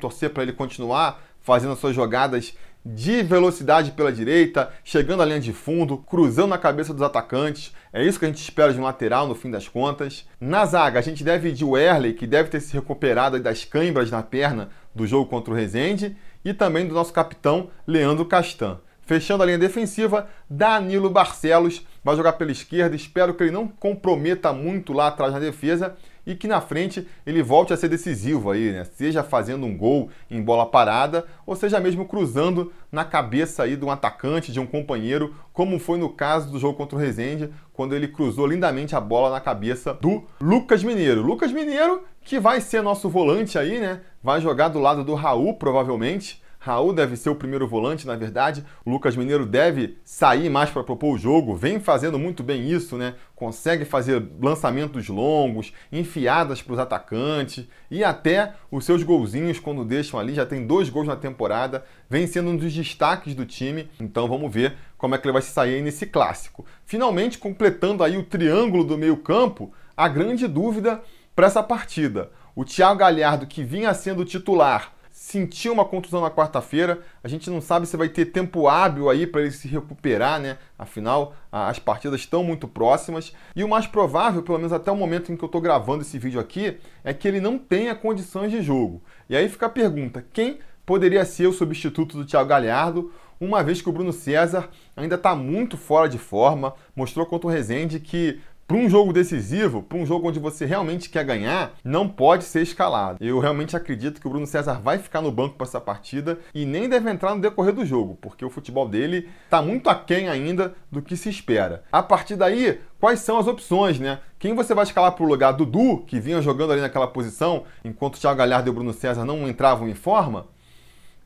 torcer 0.00 0.30
para 0.30 0.42
ele 0.42 0.54
continuar 0.54 1.20
fazendo 1.42 1.76
suas 1.76 1.94
jogadas 1.94 2.56
de 2.84 3.22
velocidade 3.22 3.92
pela 3.92 4.12
direita, 4.12 4.70
chegando 4.82 5.22
à 5.22 5.26
linha 5.26 5.40
de 5.40 5.52
fundo, 5.52 5.98
cruzando 5.98 6.48
na 6.48 6.58
cabeça 6.58 6.92
dos 6.92 7.02
atacantes. 7.02 7.74
É 7.92 8.04
isso 8.04 8.18
que 8.18 8.24
a 8.24 8.28
gente 8.28 8.42
espera 8.42 8.72
de 8.72 8.80
um 8.80 8.84
lateral 8.84 9.26
no 9.26 9.34
fim 9.34 9.50
das 9.50 9.68
contas. 9.68 10.26
Na 10.40 10.64
zaga, 10.64 10.98
a 10.98 11.02
gente 11.02 11.22
deve 11.22 11.52
de 11.52 11.64
Werley, 11.64 12.14
que 12.14 12.26
deve 12.26 12.48
ter 12.48 12.60
se 12.60 12.72
recuperado 12.72 13.38
das 13.38 13.64
câimbras 13.64 14.10
na 14.10 14.22
perna 14.22 14.70
do 14.94 15.06
jogo 15.06 15.28
contra 15.28 15.52
o 15.52 15.56
Rezende, 15.56 16.16
e 16.44 16.54
também 16.54 16.86
do 16.86 16.94
nosso 16.94 17.12
capitão 17.12 17.68
Leandro 17.86 18.24
Castan. 18.24 18.78
Fechando 19.02 19.42
a 19.42 19.46
linha 19.46 19.58
defensiva, 19.58 20.28
Danilo 20.48 21.10
Barcelos 21.10 21.84
vai 22.02 22.14
jogar 22.16 22.34
pela 22.34 22.52
esquerda. 22.52 22.94
Espero 22.94 23.34
que 23.34 23.42
ele 23.42 23.50
não 23.50 23.66
comprometa 23.66 24.52
muito 24.52 24.92
lá 24.92 25.08
atrás 25.08 25.32
na 25.32 25.40
defesa 25.40 25.96
e 26.26 26.34
que 26.34 26.48
na 26.48 26.60
frente 26.60 27.06
ele 27.26 27.42
volte 27.42 27.72
a 27.72 27.76
ser 27.76 27.88
decisivo 27.88 28.50
aí, 28.50 28.72
né? 28.72 28.84
Seja 28.84 29.22
fazendo 29.22 29.66
um 29.66 29.76
gol 29.76 30.10
em 30.30 30.42
bola 30.42 30.66
parada 30.66 31.24
ou 31.46 31.56
seja 31.56 31.80
mesmo 31.80 32.04
cruzando 32.04 32.72
na 32.90 33.04
cabeça 33.04 33.62
aí 33.62 33.76
de 33.76 33.84
um 33.84 33.90
atacante, 33.90 34.52
de 34.52 34.60
um 34.60 34.66
companheiro, 34.66 35.34
como 35.52 35.78
foi 35.78 35.98
no 35.98 36.08
caso 36.08 36.50
do 36.50 36.58
jogo 36.58 36.76
contra 36.76 36.96
o 36.96 37.00
Rezende, 37.00 37.50
quando 37.72 37.94
ele 37.94 38.08
cruzou 38.08 38.46
lindamente 38.46 38.94
a 38.94 39.00
bola 39.00 39.30
na 39.30 39.40
cabeça 39.40 39.94
do 39.94 40.24
Lucas 40.40 40.82
Mineiro. 40.82 41.22
Lucas 41.22 41.52
Mineiro 41.52 42.02
que 42.22 42.38
vai 42.38 42.60
ser 42.60 42.82
nosso 42.82 43.08
volante 43.08 43.58
aí, 43.58 43.80
né? 43.80 44.00
Vai 44.22 44.40
jogar 44.40 44.68
do 44.68 44.78
lado 44.78 45.02
do 45.02 45.14
Raul 45.14 45.54
provavelmente. 45.54 46.42
Raul 46.62 46.92
deve 46.92 47.16
ser 47.16 47.30
o 47.30 47.34
primeiro 47.34 47.66
volante, 47.66 48.06
na 48.06 48.14
verdade. 48.14 48.62
O 48.84 48.90
Lucas 48.90 49.16
Mineiro 49.16 49.46
deve 49.46 49.96
sair 50.04 50.50
mais 50.50 50.68
para 50.68 50.84
propor 50.84 51.14
o 51.14 51.18
jogo, 51.18 51.56
vem 51.56 51.80
fazendo 51.80 52.18
muito 52.18 52.42
bem 52.42 52.70
isso, 52.70 52.98
né? 52.98 53.14
Consegue 53.34 53.86
fazer 53.86 54.22
lançamentos 54.38 55.08
longos, 55.08 55.72
enfiadas 55.90 56.60
para 56.60 56.74
os 56.74 56.78
atacantes 56.78 57.66
e 57.90 58.04
até 58.04 58.52
os 58.70 58.84
seus 58.84 59.02
golzinhos 59.02 59.58
quando 59.58 59.86
deixam 59.86 60.20
ali. 60.20 60.34
Já 60.34 60.44
tem 60.44 60.66
dois 60.66 60.90
gols 60.90 61.06
na 61.06 61.16
temporada, 61.16 61.82
vem 62.10 62.26
sendo 62.26 62.50
um 62.50 62.56
dos 62.58 62.74
destaques 62.74 63.34
do 63.34 63.46
time. 63.46 63.88
Então 63.98 64.28
vamos 64.28 64.52
ver 64.52 64.76
como 64.98 65.14
é 65.14 65.18
que 65.18 65.26
ele 65.26 65.32
vai 65.32 65.40
se 65.40 65.52
sair 65.52 65.76
aí 65.76 65.82
nesse 65.82 66.04
clássico. 66.04 66.66
Finalmente 66.84 67.38
completando 67.38 68.04
aí 68.04 68.18
o 68.18 68.22
triângulo 68.22 68.84
do 68.84 68.98
meio-campo, 68.98 69.72
a 69.96 70.06
grande 70.08 70.46
dúvida 70.46 71.00
para 71.34 71.46
essa 71.46 71.62
partida. 71.62 72.30
O 72.54 72.66
Thiago 72.66 72.98
Galhardo, 72.98 73.46
que 73.46 73.64
vinha 73.64 73.94
sendo 73.94 74.26
titular 74.26 74.99
sentiu 75.30 75.72
uma 75.72 75.84
contusão 75.84 76.20
na 76.20 76.30
quarta-feira. 76.30 77.00
A 77.22 77.28
gente 77.28 77.48
não 77.48 77.60
sabe 77.60 77.86
se 77.86 77.96
vai 77.96 78.08
ter 78.08 78.26
tempo 78.26 78.66
hábil 78.66 79.08
aí 79.08 79.26
para 79.26 79.42
ele 79.42 79.52
se 79.52 79.68
recuperar, 79.68 80.40
né? 80.40 80.58
Afinal, 80.78 81.34
as 81.52 81.78
partidas 81.78 82.20
estão 82.20 82.42
muito 82.42 82.66
próximas. 82.66 83.32
E 83.54 83.62
o 83.62 83.68
mais 83.68 83.86
provável, 83.86 84.42
pelo 84.42 84.58
menos 84.58 84.72
até 84.72 84.90
o 84.90 84.96
momento 84.96 85.30
em 85.30 85.36
que 85.36 85.44
eu 85.44 85.46
estou 85.46 85.60
gravando 85.60 86.02
esse 86.02 86.18
vídeo 86.18 86.40
aqui, 86.40 86.78
é 87.04 87.14
que 87.14 87.28
ele 87.28 87.40
não 87.40 87.58
tenha 87.58 87.94
condições 87.94 88.50
de 88.50 88.60
jogo. 88.60 89.02
E 89.28 89.36
aí 89.36 89.48
fica 89.48 89.66
a 89.66 89.70
pergunta: 89.70 90.24
quem 90.32 90.58
poderia 90.84 91.24
ser 91.24 91.46
o 91.46 91.52
substituto 91.52 92.16
do 92.16 92.26
Thiago 92.26 92.48
Galhardo? 92.48 93.12
Uma 93.40 93.62
vez 93.62 93.80
que 93.80 93.88
o 93.88 93.92
Bruno 93.92 94.12
César 94.12 94.68
ainda 94.94 95.14
está 95.14 95.34
muito 95.34 95.78
fora 95.78 96.06
de 96.06 96.18
forma, 96.18 96.74
mostrou 96.94 97.24
contra 97.24 97.46
o 97.46 97.50
Rezende 97.50 97.98
que 97.98 98.38
para 98.70 98.78
um 98.78 98.88
jogo 98.88 99.12
decisivo, 99.12 99.82
para 99.82 99.98
um 99.98 100.06
jogo 100.06 100.28
onde 100.28 100.38
você 100.38 100.64
realmente 100.64 101.10
quer 101.10 101.24
ganhar, 101.24 101.72
não 101.82 102.08
pode 102.08 102.44
ser 102.44 102.62
escalado. 102.62 103.18
Eu 103.20 103.40
realmente 103.40 103.76
acredito 103.76 104.20
que 104.20 104.26
o 104.28 104.30
Bruno 104.30 104.46
César 104.46 104.74
vai 104.74 104.96
ficar 104.96 105.20
no 105.20 105.32
banco 105.32 105.56
para 105.56 105.66
essa 105.66 105.80
partida 105.80 106.38
e 106.54 106.64
nem 106.64 106.88
deve 106.88 107.10
entrar 107.10 107.34
no 107.34 107.40
decorrer 107.40 107.74
do 107.74 107.84
jogo, 107.84 108.16
porque 108.20 108.44
o 108.44 108.48
futebol 108.48 108.88
dele 108.88 109.28
está 109.44 109.60
muito 109.60 109.90
aquém 109.90 110.28
ainda 110.28 110.72
do 110.88 111.02
que 111.02 111.16
se 111.16 111.28
espera. 111.28 111.82
A 111.90 112.00
partir 112.00 112.36
daí, 112.36 112.78
quais 113.00 113.18
são 113.18 113.38
as 113.38 113.48
opções, 113.48 113.98
né? 113.98 114.20
Quem 114.38 114.54
você 114.54 114.72
vai 114.72 114.84
escalar 114.84 115.16
para 115.16 115.24
o 115.24 115.28
lugar? 115.28 115.50
Dudu, 115.50 116.04
que 116.06 116.20
vinha 116.20 116.40
jogando 116.40 116.72
ali 116.72 116.80
naquela 116.80 117.08
posição, 117.08 117.64
enquanto 117.84 118.14
o 118.14 118.20
Thiago 118.20 118.38
Galhardo 118.38 118.68
e 118.68 118.70
o 118.70 118.74
Bruno 118.74 118.92
César 118.92 119.24
não 119.24 119.48
entravam 119.48 119.88
em 119.88 119.94
forma? 119.94 120.46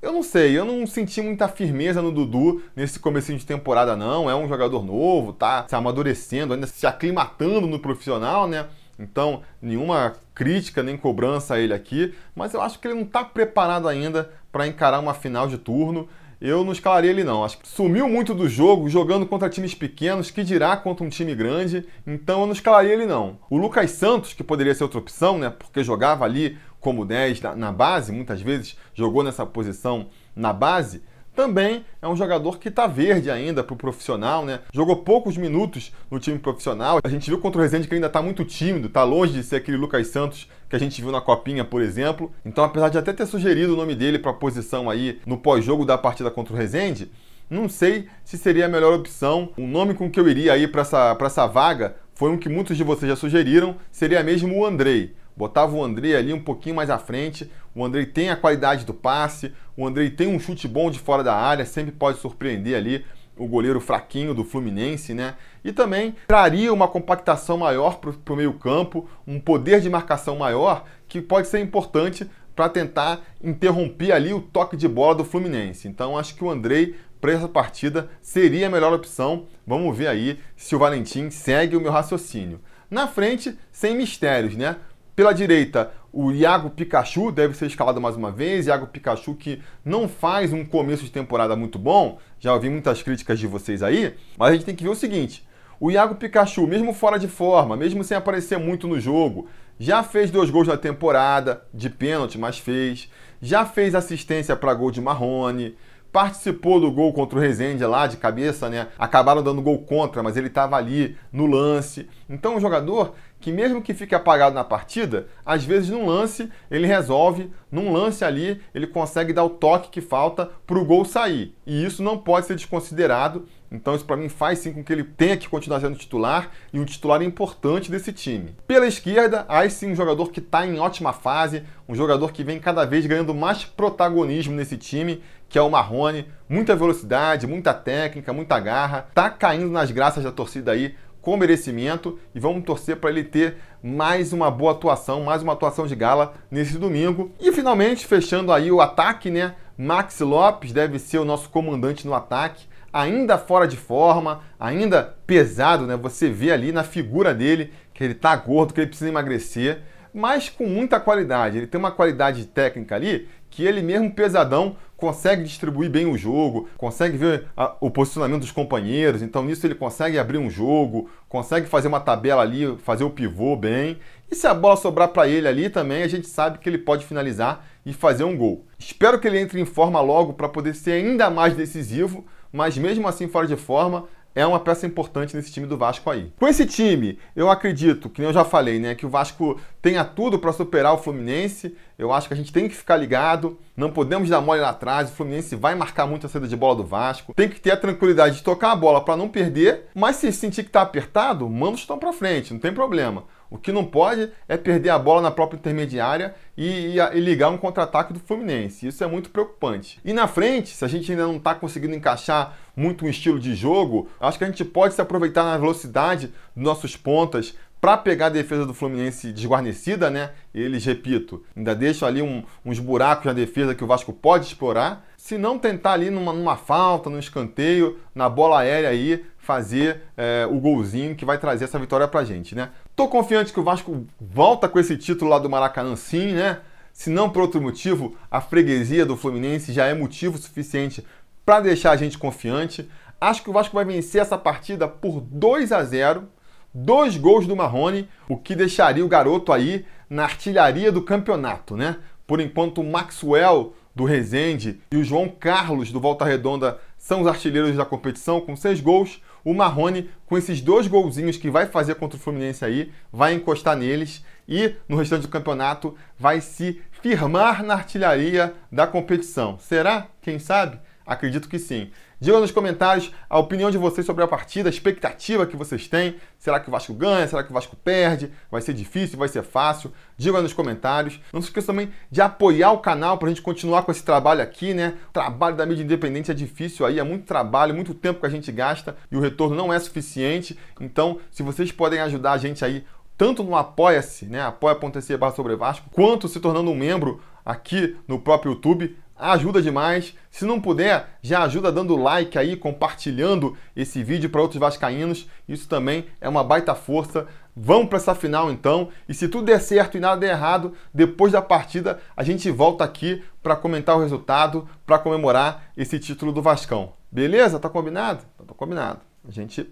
Eu 0.04 0.12
não 0.12 0.22
sei, 0.22 0.56
eu 0.56 0.66
não 0.66 0.86
senti 0.86 1.22
muita 1.22 1.48
firmeza 1.48 2.02
no 2.02 2.12
Dudu 2.12 2.62
nesse 2.76 3.00
começo 3.00 3.34
de 3.34 3.46
temporada, 3.46 3.96
não. 3.96 4.28
É 4.28 4.36
um 4.36 4.46
jogador 4.46 4.84
novo, 4.84 5.32
tá 5.32 5.64
se 5.66 5.74
amadurecendo, 5.74 6.52
ainda 6.52 6.66
se 6.66 6.86
aclimatando 6.86 7.66
no 7.66 7.78
profissional, 7.78 8.46
né? 8.46 8.66
Então, 8.98 9.40
nenhuma 9.62 10.12
crítica 10.34 10.82
nem 10.82 10.94
cobrança 10.94 11.54
a 11.54 11.58
ele 11.58 11.72
aqui, 11.72 12.12
mas 12.36 12.52
eu 12.52 12.60
acho 12.60 12.78
que 12.78 12.86
ele 12.86 12.96
não 12.96 13.04
está 13.04 13.24
preparado 13.24 13.88
ainda 13.88 14.30
para 14.52 14.66
encarar 14.66 15.00
uma 15.00 15.14
final 15.14 15.48
de 15.48 15.56
turno. 15.56 16.06
Eu 16.38 16.62
não 16.62 16.72
escalaria 16.72 17.10
ele 17.10 17.24
não. 17.24 17.42
Acho 17.42 17.56
que 17.56 17.66
sumiu 17.66 18.06
muito 18.06 18.34
do 18.34 18.46
jogo, 18.46 18.90
jogando 18.90 19.24
contra 19.24 19.48
times 19.48 19.74
pequenos, 19.74 20.30
que 20.30 20.44
dirá 20.44 20.76
contra 20.76 21.02
um 21.02 21.08
time 21.08 21.34
grande. 21.34 21.86
Então 22.06 22.40
eu 22.40 22.46
não 22.46 22.52
escalaria 22.52 22.92
ele 22.92 23.06
não. 23.06 23.38
O 23.48 23.56
Lucas 23.56 23.92
Santos, 23.92 24.34
que 24.34 24.44
poderia 24.44 24.74
ser 24.74 24.82
outra 24.82 24.98
opção, 24.98 25.38
né? 25.38 25.48
Porque 25.48 25.82
jogava 25.82 26.26
ali 26.26 26.58
como 26.84 27.06
10 27.06 27.40
na, 27.56 27.72
base, 27.72 28.12
muitas 28.12 28.42
vezes 28.42 28.76
jogou 28.92 29.24
nessa 29.24 29.46
posição 29.46 30.08
na 30.36 30.52
base, 30.52 31.02
também 31.34 31.82
é 32.00 32.06
um 32.06 32.14
jogador 32.14 32.58
que 32.58 32.68
está 32.68 32.86
verde 32.86 33.30
ainda 33.30 33.64
para 33.64 33.72
o 33.72 33.76
profissional, 33.76 34.44
né? 34.44 34.60
Jogou 34.72 34.96
poucos 34.96 35.36
minutos 35.36 35.92
no 36.10 36.20
time 36.20 36.38
profissional. 36.38 37.00
A 37.02 37.08
gente 37.08 37.28
viu 37.28 37.40
contra 37.40 37.58
o 37.58 37.62
Rezende 37.62 37.88
que 37.88 37.94
ele 37.94 37.98
ainda 37.98 38.06
está 38.06 38.22
muito 38.22 38.44
tímido, 38.44 38.86
está 38.86 39.02
longe 39.02 39.32
de 39.32 39.42
ser 39.42 39.56
aquele 39.56 39.78
Lucas 39.78 40.06
Santos 40.08 40.46
que 40.68 40.76
a 40.76 40.78
gente 40.78 41.00
viu 41.00 41.10
na 41.10 41.22
Copinha, 41.22 41.64
por 41.64 41.80
exemplo. 41.80 42.30
Então, 42.44 42.62
apesar 42.62 42.90
de 42.90 42.98
até 42.98 43.12
ter 43.12 43.26
sugerido 43.26 43.72
o 43.72 43.76
nome 43.76 43.96
dele 43.96 44.18
para 44.18 44.30
a 44.30 44.34
posição 44.34 44.88
aí 44.88 45.18
no 45.26 45.38
pós-jogo 45.38 45.86
da 45.86 45.98
partida 45.98 46.30
contra 46.30 46.54
o 46.54 46.56
Rezende, 46.56 47.10
não 47.50 47.68
sei 47.68 48.06
se 48.22 48.36
seria 48.38 48.66
a 48.66 48.68
melhor 48.68 48.92
opção. 48.92 49.48
O 49.56 49.66
nome 49.66 49.94
com 49.94 50.08
que 50.08 50.20
eu 50.20 50.28
iria 50.28 50.52
aí 50.52 50.68
para 50.68 50.82
essa, 50.82 51.16
essa 51.18 51.46
vaga 51.46 51.96
foi 52.14 52.30
um 52.30 52.38
que 52.38 52.48
muitos 52.48 52.76
de 52.76 52.84
vocês 52.84 53.08
já 53.08 53.16
sugeriram, 53.16 53.74
seria 53.90 54.22
mesmo 54.22 54.56
o 54.56 54.64
Andrei 54.64 55.14
botava 55.36 55.74
o 55.74 55.82
André 55.82 56.14
ali 56.16 56.32
um 56.32 56.42
pouquinho 56.42 56.76
mais 56.76 56.90
à 56.90 56.98
frente. 56.98 57.50
O 57.74 57.84
André 57.84 58.04
tem 58.06 58.30
a 58.30 58.36
qualidade 58.36 58.84
do 58.84 58.94
passe, 58.94 59.52
o 59.76 59.86
André 59.86 60.10
tem 60.10 60.28
um 60.28 60.38
chute 60.38 60.68
bom 60.68 60.90
de 60.90 60.98
fora 60.98 61.24
da 61.24 61.34
área, 61.34 61.64
sempre 61.64 61.92
pode 61.92 62.18
surpreender 62.18 62.76
ali 62.76 63.04
o 63.36 63.48
goleiro 63.48 63.80
fraquinho 63.80 64.32
do 64.32 64.44
Fluminense, 64.44 65.12
né? 65.12 65.34
E 65.64 65.72
também 65.72 66.14
traria 66.26 66.72
uma 66.72 66.86
compactação 66.86 67.58
maior 67.58 67.98
para 67.98 68.32
o 68.32 68.36
meio-campo, 68.36 69.08
um 69.26 69.40
poder 69.40 69.80
de 69.80 69.90
marcação 69.90 70.36
maior 70.36 70.84
que 71.08 71.20
pode 71.20 71.48
ser 71.48 71.60
importante 71.60 72.30
para 72.54 72.68
tentar 72.68 73.20
interromper 73.42 74.12
ali 74.12 74.32
o 74.32 74.40
toque 74.40 74.76
de 74.76 74.86
bola 74.86 75.16
do 75.16 75.24
Fluminense. 75.24 75.88
Então 75.88 76.16
acho 76.16 76.36
que 76.36 76.44
o 76.44 76.50
Andrei 76.50 76.94
para 77.20 77.32
essa 77.32 77.48
partida 77.48 78.08
seria 78.22 78.66
a 78.66 78.70
melhor 78.70 78.92
opção. 78.92 79.46
Vamos 79.66 79.96
ver 79.96 80.06
aí 80.06 80.38
se 80.56 80.76
o 80.76 80.78
Valentim 80.78 81.30
segue 81.30 81.76
o 81.76 81.80
meu 81.80 81.90
raciocínio. 81.90 82.60
Na 82.90 83.08
frente, 83.08 83.58
sem 83.72 83.96
mistérios, 83.96 84.54
né? 84.54 84.76
Pela 85.16 85.32
direita, 85.32 85.92
o 86.12 86.32
Iago 86.32 86.70
Pikachu 86.70 87.30
deve 87.30 87.56
ser 87.56 87.66
escalado 87.66 88.00
mais 88.00 88.16
uma 88.16 88.32
vez. 88.32 88.66
Iago 88.66 88.88
Pikachu 88.88 89.36
que 89.36 89.62
não 89.84 90.08
faz 90.08 90.52
um 90.52 90.64
começo 90.64 91.04
de 91.04 91.10
temporada 91.10 91.54
muito 91.54 91.78
bom. 91.78 92.18
Já 92.40 92.52
ouvi 92.52 92.68
muitas 92.68 93.00
críticas 93.00 93.38
de 93.38 93.46
vocês 93.46 93.80
aí. 93.80 94.14
Mas 94.36 94.50
a 94.50 94.52
gente 94.54 94.64
tem 94.64 94.74
que 94.74 94.82
ver 94.82 94.90
o 94.90 94.94
seguinte: 94.96 95.46
o 95.78 95.88
Iago 95.88 96.16
Pikachu, 96.16 96.66
mesmo 96.66 96.92
fora 96.92 97.16
de 97.16 97.28
forma, 97.28 97.76
mesmo 97.76 98.02
sem 98.02 98.16
aparecer 98.16 98.58
muito 98.58 98.88
no 98.88 98.98
jogo, 98.98 99.46
já 99.78 100.02
fez 100.02 100.32
dois 100.32 100.50
gols 100.50 100.66
na 100.66 100.76
temporada, 100.76 101.62
de 101.72 101.88
pênalti, 101.88 102.36
mas 102.36 102.58
fez. 102.58 103.08
Já 103.40 103.64
fez 103.64 103.94
assistência 103.94 104.56
para 104.56 104.74
gol 104.74 104.90
de 104.90 105.00
Marrone 105.00 105.76
participou 106.14 106.78
do 106.78 106.92
gol 106.92 107.12
contra 107.12 107.36
o 107.36 107.42
Rezende 107.42 107.84
lá 107.84 108.06
de 108.06 108.16
cabeça, 108.16 108.70
né? 108.70 108.86
Acabaram 108.96 109.42
dando 109.42 109.60
gol 109.60 109.78
contra, 109.80 110.22
mas 110.22 110.36
ele 110.36 110.46
estava 110.46 110.76
ali 110.76 111.16
no 111.32 111.44
lance. 111.44 112.08
Então, 112.30 112.54
um 112.54 112.60
jogador 112.60 113.14
que 113.40 113.50
mesmo 113.50 113.82
que 113.82 113.92
fique 113.92 114.14
apagado 114.14 114.54
na 114.54 114.62
partida, 114.62 115.26
às 115.44 115.64
vezes 115.64 115.90
num 115.90 116.06
lance 116.06 116.48
ele 116.70 116.86
resolve, 116.86 117.50
num 117.68 117.92
lance 117.92 118.24
ali 118.24 118.62
ele 118.72 118.86
consegue 118.86 119.32
dar 119.32 119.42
o 119.42 119.50
toque 119.50 119.90
que 119.90 120.00
falta 120.00 120.48
para 120.64 120.78
o 120.78 120.84
gol 120.84 121.04
sair. 121.04 121.52
E 121.66 121.84
isso 121.84 122.00
não 122.00 122.16
pode 122.16 122.46
ser 122.46 122.54
desconsiderado. 122.54 123.48
Então 123.74 123.94
isso 123.94 124.04
para 124.04 124.16
mim 124.16 124.28
faz 124.28 124.60
sim 124.60 124.72
com 124.72 124.84
que 124.84 124.92
ele 124.92 125.04
tenha 125.04 125.36
que 125.36 125.48
continuar 125.48 125.80
sendo 125.80 125.98
titular 125.98 126.50
e 126.72 126.78
um 126.78 126.84
titular 126.84 127.22
importante 127.22 127.90
desse 127.90 128.12
time. 128.12 128.56
Pela 128.66 128.86
esquerda, 128.86 129.44
aí 129.48 129.68
sim 129.68 129.92
um 129.92 129.96
jogador 129.96 130.30
que 130.30 130.40
está 130.40 130.66
em 130.66 130.78
ótima 130.78 131.12
fase, 131.12 131.64
um 131.88 131.94
jogador 131.94 132.32
que 132.32 132.44
vem 132.44 132.58
cada 132.58 132.84
vez 132.84 133.04
ganhando 133.06 133.34
mais 133.34 133.64
protagonismo 133.64 134.54
nesse 134.54 134.76
time, 134.76 135.22
que 135.48 135.58
é 135.58 135.62
o 135.62 135.70
Marrone. 135.70 136.26
Muita 136.48 136.76
velocidade, 136.76 137.46
muita 137.46 137.74
técnica, 137.74 138.32
muita 138.32 138.58
garra. 138.60 139.08
Tá 139.14 139.28
caindo 139.28 139.70
nas 139.70 139.90
graças 139.90 140.22
da 140.22 140.32
torcida 140.32 140.72
aí 140.72 140.94
com 141.24 141.38
merecimento 141.38 142.18
e 142.34 142.38
vamos 142.38 142.64
torcer 142.64 142.96
para 142.96 143.08
ele 143.08 143.24
ter 143.24 143.56
mais 143.82 144.34
uma 144.34 144.50
boa 144.50 144.72
atuação, 144.72 145.22
mais 145.24 145.42
uma 145.42 145.54
atuação 145.54 145.86
de 145.86 145.96
gala 145.96 146.34
nesse 146.50 146.76
domingo. 146.76 147.32
E 147.40 147.50
finalmente, 147.50 148.06
fechando 148.06 148.52
aí 148.52 148.70
o 148.70 148.80
ataque, 148.80 149.30
né? 149.30 149.54
Max 149.76 150.20
Lopes 150.20 150.70
deve 150.70 150.98
ser 150.98 151.18
o 151.18 151.24
nosso 151.24 151.48
comandante 151.48 152.06
no 152.06 152.14
ataque, 152.14 152.66
ainda 152.94 153.36
fora 153.36 153.66
de 153.66 153.76
forma, 153.76 154.42
ainda 154.58 155.02
pesado, 155.26 155.84
né? 155.84 155.96
Você 155.96 156.30
vê 156.30 156.52
ali 156.52 156.70
na 156.70 156.84
figura 156.84 157.34
dele 157.34 157.72
que 157.92 158.04
ele 158.04 158.14
tá 158.14 158.36
gordo, 158.36 158.72
que 158.72 158.80
ele 158.80 158.86
precisa 158.86 159.10
emagrecer, 159.10 159.82
mas 160.12 160.48
com 160.48 160.64
muita 160.64 161.00
qualidade. 161.00 161.58
Ele 161.58 161.66
tem 161.66 161.76
uma 161.76 161.90
qualidade 161.90 162.44
técnica 162.44 162.94
ali 162.94 163.26
que 163.50 163.64
ele 163.64 163.82
mesmo 163.82 164.12
pesadão 164.12 164.76
consegue 164.96 165.42
distribuir 165.42 165.90
bem 165.90 166.06
o 166.06 166.16
jogo, 166.16 166.68
consegue 166.78 167.16
ver 167.16 167.46
a, 167.56 167.74
o 167.80 167.90
posicionamento 167.90 168.40
dos 168.40 168.52
companheiros, 168.52 169.22
então 169.22 169.44
nisso 169.44 169.66
ele 169.66 169.74
consegue 169.74 170.18
abrir 170.18 170.38
um 170.38 170.48
jogo, 170.48 171.10
consegue 171.28 171.66
fazer 171.66 171.88
uma 171.88 172.00
tabela 172.00 172.42
ali, 172.42 172.76
fazer 172.78 173.04
o 173.04 173.10
pivô 173.10 173.56
bem. 173.56 173.98
E 174.30 174.34
se 174.36 174.46
a 174.46 174.54
bola 174.54 174.76
sobrar 174.76 175.08
para 175.08 175.28
ele 175.28 175.46
ali 175.46 175.68
também, 175.68 176.02
a 176.04 176.08
gente 176.08 176.28
sabe 176.28 176.58
que 176.58 176.68
ele 176.68 176.78
pode 176.78 177.04
finalizar 177.04 177.66
e 177.84 177.92
fazer 177.92 178.24
um 178.24 178.36
gol. 178.36 178.66
Espero 178.78 179.18
que 179.18 179.26
ele 179.26 179.38
entre 179.38 179.60
em 179.60 179.64
forma 179.64 180.00
logo 180.00 180.32
para 180.32 180.48
poder 180.48 180.74
ser 180.74 180.92
ainda 180.92 181.28
mais 181.28 181.54
decisivo, 181.54 182.24
mas 182.54 182.78
mesmo 182.78 183.08
assim 183.08 183.26
fora 183.26 183.48
de 183.48 183.56
forma, 183.56 184.04
é 184.34 184.46
uma 184.46 184.60
peça 184.60 184.86
importante 184.86 185.36
nesse 185.36 185.52
time 185.52 185.66
do 185.66 185.76
Vasco 185.76 186.08
aí. 186.08 186.32
Com 186.38 186.46
esse 186.46 186.66
time, 186.66 187.18
eu 187.34 187.50
acredito, 187.50 188.08
que 188.08 188.22
eu 188.22 188.32
já 188.32 188.44
falei, 188.44 188.78
né, 188.78 188.94
que 188.94 189.04
o 189.04 189.08
Vasco 189.08 189.60
tenha 189.82 190.04
tudo 190.04 190.38
para 190.38 190.52
superar 190.52 190.94
o 190.94 190.98
Fluminense. 190.98 191.76
Eu 191.98 192.12
acho 192.12 192.26
que 192.26 192.34
a 192.34 192.36
gente 192.36 192.52
tem 192.52 192.68
que 192.68 192.74
ficar 192.74 192.96
ligado, 192.96 193.58
não 193.76 193.90
podemos 193.90 194.28
dar 194.28 194.40
mole 194.40 194.60
lá 194.60 194.70
atrás. 194.70 195.10
O 195.10 195.14
Fluminense 195.14 195.54
vai 195.54 195.74
marcar 195.74 196.06
muito 196.06 196.26
a 196.26 196.28
saída 196.28 196.48
de 196.48 196.56
bola 196.56 196.76
do 196.76 196.84
Vasco. 196.84 197.34
Tem 197.34 197.48
que 197.48 197.60
ter 197.60 197.72
a 197.72 197.76
tranquilidade 197.76 198.36
de 198.36 198.42
tocar 198.42 198.72
a 198.72 198.76
bola 198.76 199.04
para 199.04 199.16
não 199.16 199.28
perder, 199.28 199.88
mas 199.94 200.16
se 200.16 200.32
sentir 200.32 200.62
que 200.62 200.68
está 200.68 200.82
apertado, 200.82 201.48
manda 201.48 201.74
o 201.74 201.78
chutão 201.78 201.98
para 201.98 202.12
frente, 202.12 202.52
não 202.52 202.60
tem 202.60 202.72
problema. 202.72 203.24
O 203.50 203.58
que 203.58 203.72
não 203.72 203.84
pode 203.84 204.30
é 204.48 204.56
perder 204.56 204.90
a 204.90 204.98
bola 204.98 205.22
na 205.22 205.30
própria 205.30 205.58
intermediária 205.58 206.34
e, 206.56 206.96
e, 206.96 206.98
e 206.98 207.20
ligar 207.20 207.50
um 207.50 207.58
contra-ataque 207.58 208.12
do 208.12 208.20
Fluminense. 208.20 208.86
Isso 208.86 209.04
é 209.04 209.06
muito 209.06 209.30
preocupante. 209.30 210.00
E 210.04 210.12
na 210.12 210.26
frente, 210.26 210.70
se 210.70 210.84
a 210.84 210.88
gente 210.88 211.10
ainda 211.10 211.26
não 211.26 211.36
está 211.36 211.54
conseguindo 211.54 211.94
encaixar 211.94 212.56
muito 212.76 213.04
um 213.04 213.08
estilo 213.08 213.38
de 213.38 213.54
jogo, 213.54 214.08
acho 214.20 214.38
que 214.38 214.44
a 214.44 214.48
gente 214.48 214.64
pode 214.64 214.94
se 214.94 215.00
aproveitar 215.00 215.44
na 215.44 215.56
velocidade 215.56 216.32
dos 216.54 216.64
nossos 216.64 216.96
pontas 216.96 217.54
para 217.84 217.98
pegar 217.98 218.26
a 218.26 218.30
defesa 218.30 218.64
do 218.64 218.72
Fluminense 218.72 219.30
desguarnecida, 219.30 220.08
né? 220.08 220.30
Eles, 220.54 220.86
repito, 220.86 221.44
ainda 221.54 221.74
deixam 221.74 222.08
ali 222.08 222.22
um, 222.22 222.42
uns 222.64 222.78
buracos 222.78 223.26
na 223.26 223.34
defesa 223.34 223.74
que 223.74 223.84
o 223.84 223.86
Vasco 223.86 224.10
pode 224.10 224.46
explorar. 224.46 225.06
Se 225.18 225.36
não 225.36 225.58
tentar 225.58 225.92
ali 225.92 226.08
numa, 226.08 226.32
numa 226.32 226.56
falta, 226.56 227.10
num 227.10 227.18
escanteio, 227.18 227.98
na 228.14 228.26
bola 228.26 228.60
aérea 228.60 228.88
aí, 228.88 229.22
fazer 229.36 230.00
é, 230.16 230.48
o 230.50 230.58
golzinho 230.60 231.14
que 231.14 231.26
vai 231.26 231.36
trazer 231.36 231.66
essa 231.66 231.78
vitória 231.78 232.08
pra 232.08 232.24
gente, 232.24 232.54
né? 232.54 232.70
Tô 232.96 233.08
confiante 233.08 233.52
que 233.52 233.58
o 233.58 233.64
Vasco 233.64 234.06
volta 234.20 234.68
com 234.68 234.78
esse 234.78 234.96
título 234.96 235.28
lá 235.28 235.40
do 235.40 235.50
Maracanã, 235.50 235.96
sim, 235.96 236.32
né? 236.32 236.60
Se 236.92 237.10
não 237.10 237.28
por 237.28 237.42
outro 237.42 237.60
motivo, 237.60 238.16
a 238.30 238.40
freguesia 238.40 239.04
do 239.04 239.16
Fluminense 239.16 239.72
já 239.72 239.86
é 239.86 239.94
motivo 239.94 240.38
suficiente 240.38 241.04
para 241.44 241.58
deixar 241.58 241.90
a 241.90 241.96
gente 241.96 242.16
confiante. 242.16 242.88
Acho 243.20 243.42
que 243.42 243.50
o 243.50 243.52
Vasco 243.52 243.74
vai 243.74 243.84
vencer 243.84 244.20
essa 244.20 244.38
partida 244.38 244.86
por 244.86 245.20
2 245.20 245.72
a 245.72 245.82
0, 245.82 246.28
dois 246.72 247.16
gols 247.16 247.48
do 247.48 247.56
Marrone, 247.56 248.08
o 248.28 248.36
que 248.36 248.54
deixaria 248.54 249.04
o 249.04 249.08
garoto 249.08 249.52
aí 249.52 249.84
na 250.08 250.22
artilharia 250.22 250.92
do 250.92 251.02
campeonato, 251.02 251.76
né? 251.76 251.96
Por 252.28 252.40
enquanto, 252.40 252.80
o 252.80 252.84
Maxwell 252.84 253.74
do 253.92 254.04
Rezende 254.04 254.80
e 254.92 254.96
o 254.96 255.04
João 255.04 255.28
Carlos 255.28 255.90
do 255.90 255.98
Volta 255.98 256.24
Redonda 256.24 256.78
são 256.96 257.22
os 257.22 257.26
artilheiros 257.26 257.76
da 257.76 257.84
competição 257.84 258.40
com 258.40 258.54
seis 258.54 258.80
gols. 258.80 259.20
O 259.44 259.52
Marrone, 259.52 260.10
com 260.26 260.38
esses 260.38 260.60
dois 260.62 260.86
golzinhos 260.86 261.36
que 261.36 261.50
vai 261.50 261.66
fazer 261.66 261.96
contra 261.96 262.16
o 262.16 262.20
Fluminense 262.20 262.64
aí, 262.64 262.90
vai 263.12 263.34
encostar 263.34 263.76
neles 263.76 264.24
e 264.48 264.74
no 264.88 264.96
restante 264.96 265.22
do 265.22 265.28
campeonato 265.28 265.94
vai 266.18 266.40
se 266.40 266.80
firmar 266.90 267.62
na 267.62 267.74
artilharia 267.74 268.54
da 268.72 268.86
competição. 268.86 269.58
Será? 269.58 270.08
Quem 270.22 270.38
sabe? 270.38 270.78
Acredito 271.06 271.48
que 271.48 271.58
sim. 271.58 271.90
Diga 272.20 272.40
nos 272.40 272.50
comentários 272.50 273.12
a 273.28 273.38
opinião 273.38 273.70
de 273.70 273.78
vocês 273.78 274.06
sobre 274.06 274.22
a 274.24 274.28
partida, 274.28 274.68
a 274.68 274.70
expectativa 274.70 275.46
que 275.46 275.56
vocês 275.56 275.88
têm. 275.88 276.16
Será 276.38 276.60
que 276.60 276.68
o 276.68 276.70
Vasco 276.70 276.94
ganha? 276.94 277.26
Será 277.26 277.42
que 277.42 277.50
o 277.50 277.54
Vasco 277.54 277.76
perde? 277.76 278.32
Vai 278.50 278.60
ser 278.60 278.72
difícil? 278.72 279.18
Vai 279.18 279.28
ser 279.28 279.42
fácil? 279.42 279.92
Diga 280.16 280.40
nos 280.40 280.52
comentários. 280.52 281.20
Não 281.32 281.40
se 281.40 281.48
esqueça 281.48 281.68
também 281.68 281.90
de 282.10 282.20
apoiar 282.20 282.72
o 282.72 282.78
canal 282.78 283.18
para 283.18 283.26
a 283.26 283.30
gente 283.30 283.42
continuar 283.42 283.82
com 283.82 283.90
esse 283.90 284.02
trabalho 284.02 284.42
aqui, 284.42 284.72
né? 284.72 284.94
O 285.10 285.12
trabalho 285.12 285.56
da 285.56 285.66
mídia 285.66 285.82
independente 285.82 286.30
é 286.30 286.34
difícil 286.34 286.86
aí, 286.86 286.98
é 286.98 287.02
muito 287.02 287.26
trabalho, 287.26 287.74
muito 287.74 287.94
tempo 287.94 288.20
que 288.20 288.26
a 288.26 288.30
gente 288.30 288.50
gasta 288.52 288.96
e 289.10 289.16
o 289.16 289.20
retorno 289.20 289.56
não 289.56 289.72
é 289.72 289.78
suficiente. 289.78 290.58
Então, 290.80 291.18
se 291.30 291.42
vocês 291.42 291.72
podem 291.72 292.00
ajudar 292.00 292.32
a 292.32 292.38
gente 292.38 292.64
aí 292.64 292.84
tanto 293.16 293.44
no 293.44 293.54
Apoia-se, 293.54 294.26
né, 294.26 294.40
apoia.se 294.40 295.16
barra 295.16 295.34
sobre 295.34 295.54
Vasco, 295.54 295.88
quanto 295.92 296.26
se 296.28 296.40
tornando 296.40 296.70
um 296.70 296.74
membro 296.74 297.20
aqui 297.44 297.96
no 298.08 298.18
próprio 298.18 298.52
YouTube, 298.52 298.96
ajuda 299.16 299.62
demais. 299.62 300.14
Se 300.30 300.44
não 300.44 300.60
puder, 300.60 301.18
já 301.22 301.42
ajuda 301.42 301.70
dando 301.70 301.96
like 301.96 302.38
aí, 302.38 302.56
compartilhando 302.56 303.56
esse 303.74 304.02
vídeo 304.02 304.30
para 304.30 304.40
outros 304.40 304.60
vascaínos. 304.60 305.28
Isso 305.48 305.68
também 305.68 306.06
é 306.20 306.28
uma 306.28 306.42
baita 306.42 306.74
força. 306.74 307.26
Vamos 307.56 307.88
para 307.88 307.98
essa 307.98 308.14
final 308.14 308.50
então. 308.50 308.88
E 309.08 309.14
se 309.14 309.28
tudo 309.28 309.46
der 309.46 309.60
certo 309.60 309.96
e 309.96 310.00
nada 310.00 310.20
der 310.20 310.30
errado, 310.30 310.74
depois 310.92 311.32
da 311.32 311.40
partida 311.40 312.00
a 312.16 312.24
gente 312.24 312.50
volta 312.50 312.82
aqui 312.82 313.22
para 313.42 313.56
comentar 313.56 313.96
o 313.96 314.00
resultado, 314.00 314.68
para 314.84 314.98
comemorar 314.98 315.70
esse 315.76 315.98
título 315.98 316.32
do 316.32 316.42
Vascão. 316.42 316.94
Beleza? 317.10 317.60
Tá 317.60 317.68
combinado? 317.68 318.24
Tá 318.44 318.54
combinado. 318.54 319.00
A 319.26 319.30
gente 319.30 319.70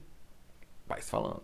vai 0.86 1.02
se 1.02 1.10
falando. 1.10 1.42